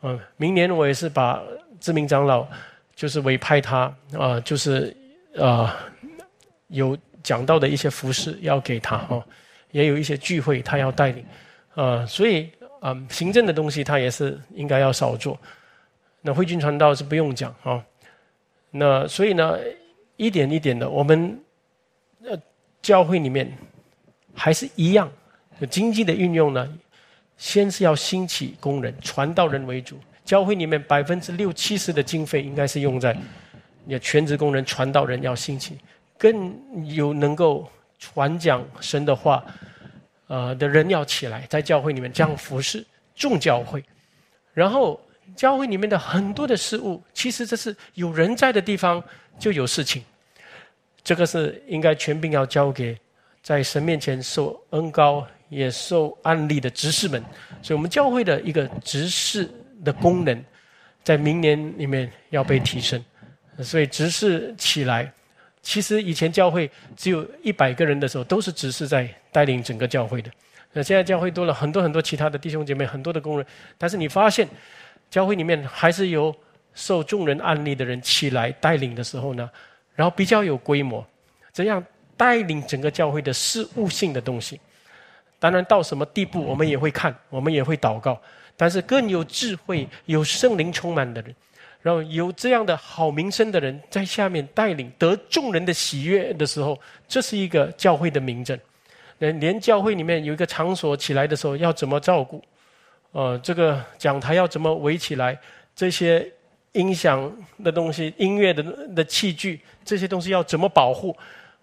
[0.02, 1.42] 嗯，明年我也是把
[1.80, 2.46] 知名长老，
[2.96, 4.96] 就是委派他啊，就是
[5.38, 5.78] 啊，
[6.68, 9.26] 有讲到的一些服饰要给他哈。
[9.72, 11.24] 也有一些聚会，他要带领，
[11.76, 12.49] 啊，所以
[12.80, 15.38] 啊，行政的东西他也是应该要少做。
[16.22, 17.84] 那会军传道是不用讲啊。
[18.72, 19.57] 那所以呢，
[20.17, 21.39] 一点一点的，我们
[22.24, 22.36] 呃
[22.82, 23.51] 教会里面
[24.34, 25.11] 还是一样，
[25.70, 26.78] 经济的运用呢，
[27.38, 29.99] 先是要兴起工人、传道人为主。
[30.26, 33.15] 教会里面百分之六七十的经费应该是用在，
[33.86, 35.78] 你的全职工人、传道人要兴起，
[36.17, 36.53] 更
[36.95, 37.70] 有能够。
[38.00, 39.43] 传讲神的话，
[40.28, 42.84] 呃，的人要起来，在教会里面这样服侍
[43.14, 43.84] 众教会，
[44.54, 45.00] 然后
[45.36, 49.04] 教会里面的很多的事物，其实这是有人在的地方
[49.38, 50.02] 就有事情，
[51.04, 52.97] 这个是应该全并要交给
[53.43, 57.22] 在神面前受恩高也受安利的执事们，
[57.62, 59.50] 所以我们教会的一个执事
[59.84, 60.41] 的功能，
[61.04, 63.04] 在明年里面要被提升，
[63.62, 65.12] 所以执事起来。
[65.62, 70.32] 其实以前教会只有一百个人的时候，都是只是在带领整个教会的。
[70.74, 73.45] 那现在教会多了很多很多其他的弟兄姐妹，很多的工人。
[73.78, 74.47] 但是你发现，
[75.10, 76.34] 教会里面还是有
[76.74, 79.49] 受众人案例的人起来带领的时候呢，
[79.95, 81.05] 然后比较有规模，
[81.51, 81.84] 这样
[82.16, 84.60] 带领整个教会的事务性的东西。
[85.39, 88.20] 当然到什么地步，我们也会看，我们也会祷告。
[88.55, 91.36] 但是更有智慧、有圣灵充满的人。
[91.82, 98.60] 然后有这样的好名声的人在下面带领得众人的喜悦的时候，这是一个教会的名证。
[99.20, 102.42] 连连教会里面有一个场所起来的时候，要怎么照顾？
[103.12, 105.38] 呃，这个讲台要怎么围起来？
[105.76, 106.30] 这些
[106.74, 107.32] 音响
[107.64, 108.64] 的东西、音乐的
[108.96, 111.16] 的器具，这些东西要怎么保护？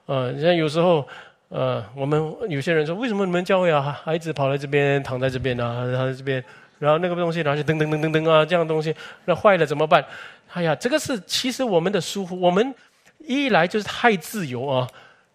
[0.07, 1.07] 呃，像有时候
[1.49, 6.43] 呃，我们有些人说，为什么你们教会啊，孩子跑来这边躺在这边啊，躺在这边，
[6.79, 10.05] 然后那个东西然后就噔噔噔噔噔啊，这样的东西，那坏了怎么办？
[10.53, 12.75] 哎呀，这个是其实我们的疏忽，我们
[13.19, 14.89] 一来就是太自由啊。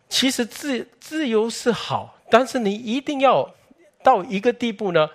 [0.10, 3.50] 其实自自由是好，但是你一定要
[4.04, 5.10] 到一个地步呢。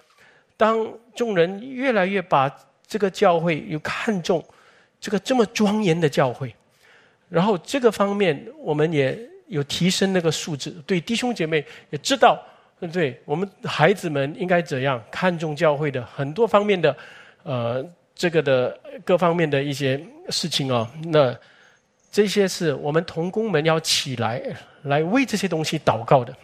[0.57, 2.51] 当众人越来越把
[2.87, 4.43] 这个教会有看重，
[4.99, 6.55] 这个这么庄严的教会，
[7.29, 9.19] 然后这个方面我们也
[9.49, 12.43] 有提升那个素质，对弟兄姐妹也知道，
[12.93, 16.97] 对我们孩子们应该怎样看重教会的很多方面的，
[17.43, 21.35] 呃，这个的各方面的一些事情哦，那
[22.11, 24.43] 这些是我们同工们要起来
[24.83, 26.35] 来为这些东西祷告的，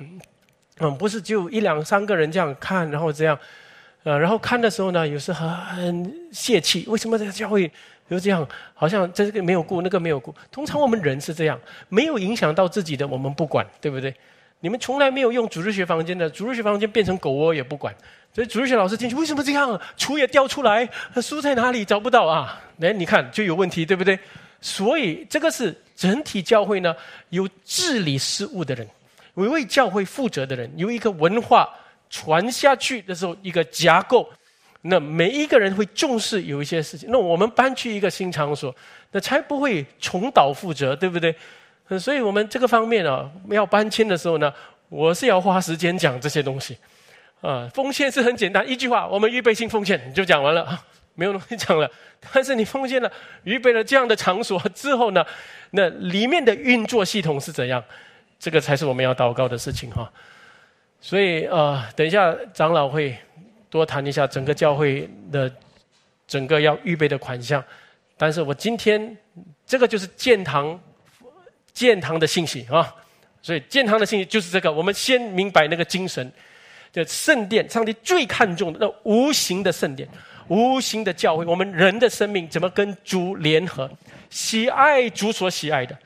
[0.81, 3.39] 嗯，不是就一两三个人这样看，然后这样。
[4.05, 6.85] 呃，然后看的时候呢，有时很泄气。
[6.89, 7.71] 为什么这个教会
[8.09, 8.45] 有这样？
[8.75, 10.35] 好像这个没有顾，那个没有顾。
[10.51, 11.57] 通常我们人是这样，
[11.89, 14.13] 没有影响到自己的，我们不管，对不对？
[14.63, 17.95] 你们从来没有用主日学房间的，主日学房间变成狗窝也不管。
[18.33, 19.79] 所以主日学老师进去，为什么这样？
[19.99, 20.89] 厨也掉出来，
[21.21, 22.59] 书在哪里找不到啊？
[22.79, 24.19] 来，你看就有问题，对不对？
[24.63, 26.97] 所以这个是整体教会呢，
[27.29, 28.89] 有治理事务的人，
[29.35, 31.69] 有为教会负责的人，有一个文化。
[32.15, 34.29] 传下去的时候，一个架构，
[34.83, 37.09] 那每一个人会重视有一些事情。
[37.11, 38.77] 那我们搬去一个新场所，
[39.11, 41.35] 那才不会重蹈覆辙，对不对？
[41.99, 44.53] 所以我们这个方面啊，要搬迁的时候呢，
[44.89, 46.77] 我是要花时间讲这些东西。
[47.41, 50.79] 啊，奉献是很简单，一句话，我们预备性奉献，你就讲完了，
[51.15, 51.91] 没有东西讲了。
[52.33, 53.11] 但是你奉献了，
[53.43, 55.27] 预备了这样的场所之后呢，
[55.73, 57.83] 那里面的运作系统是怎样？
[58.39, 60.09] 这个才是我们要祷告的事情哈。
[61.01, 63.17] 所以呃，等一下长老会
[63.69, 65.53] 多谈一下整个教会的
[66.29, 67.63] 整个要预备的款项。
[68.17, 69.17] 但是我今天
[69.67, 70.79] 这个就是建堂
[71.73, 72.95] 建堂的信息啊，
[73.41, 74.71] 所以建堂的信息就是这个。
[74.71, 76.31] 我们先明白那个精神，
[76.93, 80.09] 就圣殿，上帝最看重的那无形的圣殿，
[80.49, 81.45] 无形的教会。
[81.45, 83.91] 我们人的生命怎么跟主联合？
[84.31, 85.97] 喜爱主所喜爱的，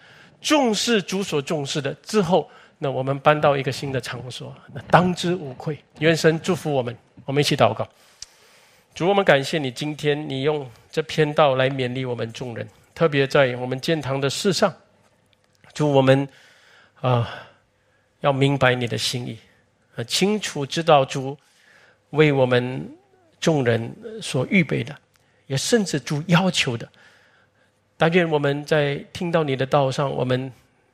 [0.41, 2.51] 重视主所重视的之后。
[2.79, 5.79] 那我们搬到一个新的场所，那当之无愧。
[6.01, 6.95] 愿神祝福我们，
[7.25, 7.89] 我们一起祷告。
[8.95, 14.71] 主，我们感谢你，今天你用这篇道来勉励我们众人，特别在我们建堂的事上。
[15.77, 16.27] 主，我们
[17.03, 17.29] 啊，
[18.21, 19.39] 要明白你的心意，
[19.95, 21.37] 呃，清楚知道主
[22.11, 22.97] 为我们
[23.39, 24.97] 众人所预备的，
[25.47, 26.89] 也甚至主要求的。
[27.99, 30.51] 但愿我们在听到你的道上，我们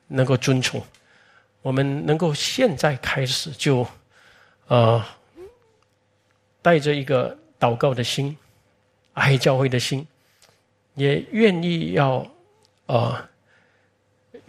[0.08, 0.82] 能够遵从。
[1.60, 3.86] 我们能够现在开始就，
[4.66, 5.00] 呃，
[6.60, 8.36] 带着一个祷告的心，
[9.12, 10.04] 爱教会的心，
[10.96, 12.26] 也愿意要，
[12.86, 13.28] 呃，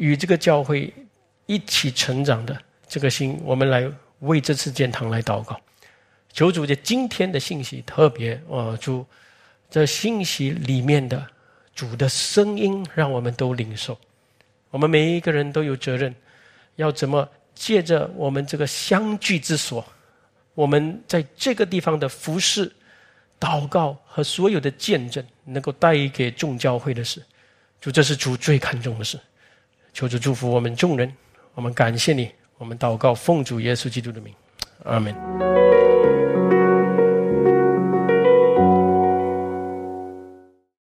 [0.03, 0.93] 与这个教会
[1.45, 3.89] 一起成长的这个心，我们来
[4.19, 5.57] 为这次建堂来祷告。
[6.33, 9.05] 求主在今天的信息特别，呃，主
[9.69, 11.25] 这信息里面的
[11.73, 13.97] 主的声音，让我们都领受。
[14.71, 16.13] 我们每一个人都有责任。
[16.75, 19.85] 要怎么借着我们这个相聚之所，
[20.53, 22.69] 我们在这个地方的服侍、
[23.39, 27.23] 祷告和所有的见证，能够带给众教会的事，
[27.79, 29.17] 主，这是主最看重的事。
[29.93, 31.13] 求主祝福我们众人，
[31.53, 34.33] 我们感谢你，我们祷告奉主耶稣基督的名，
[34.85, 35.82] 阿门。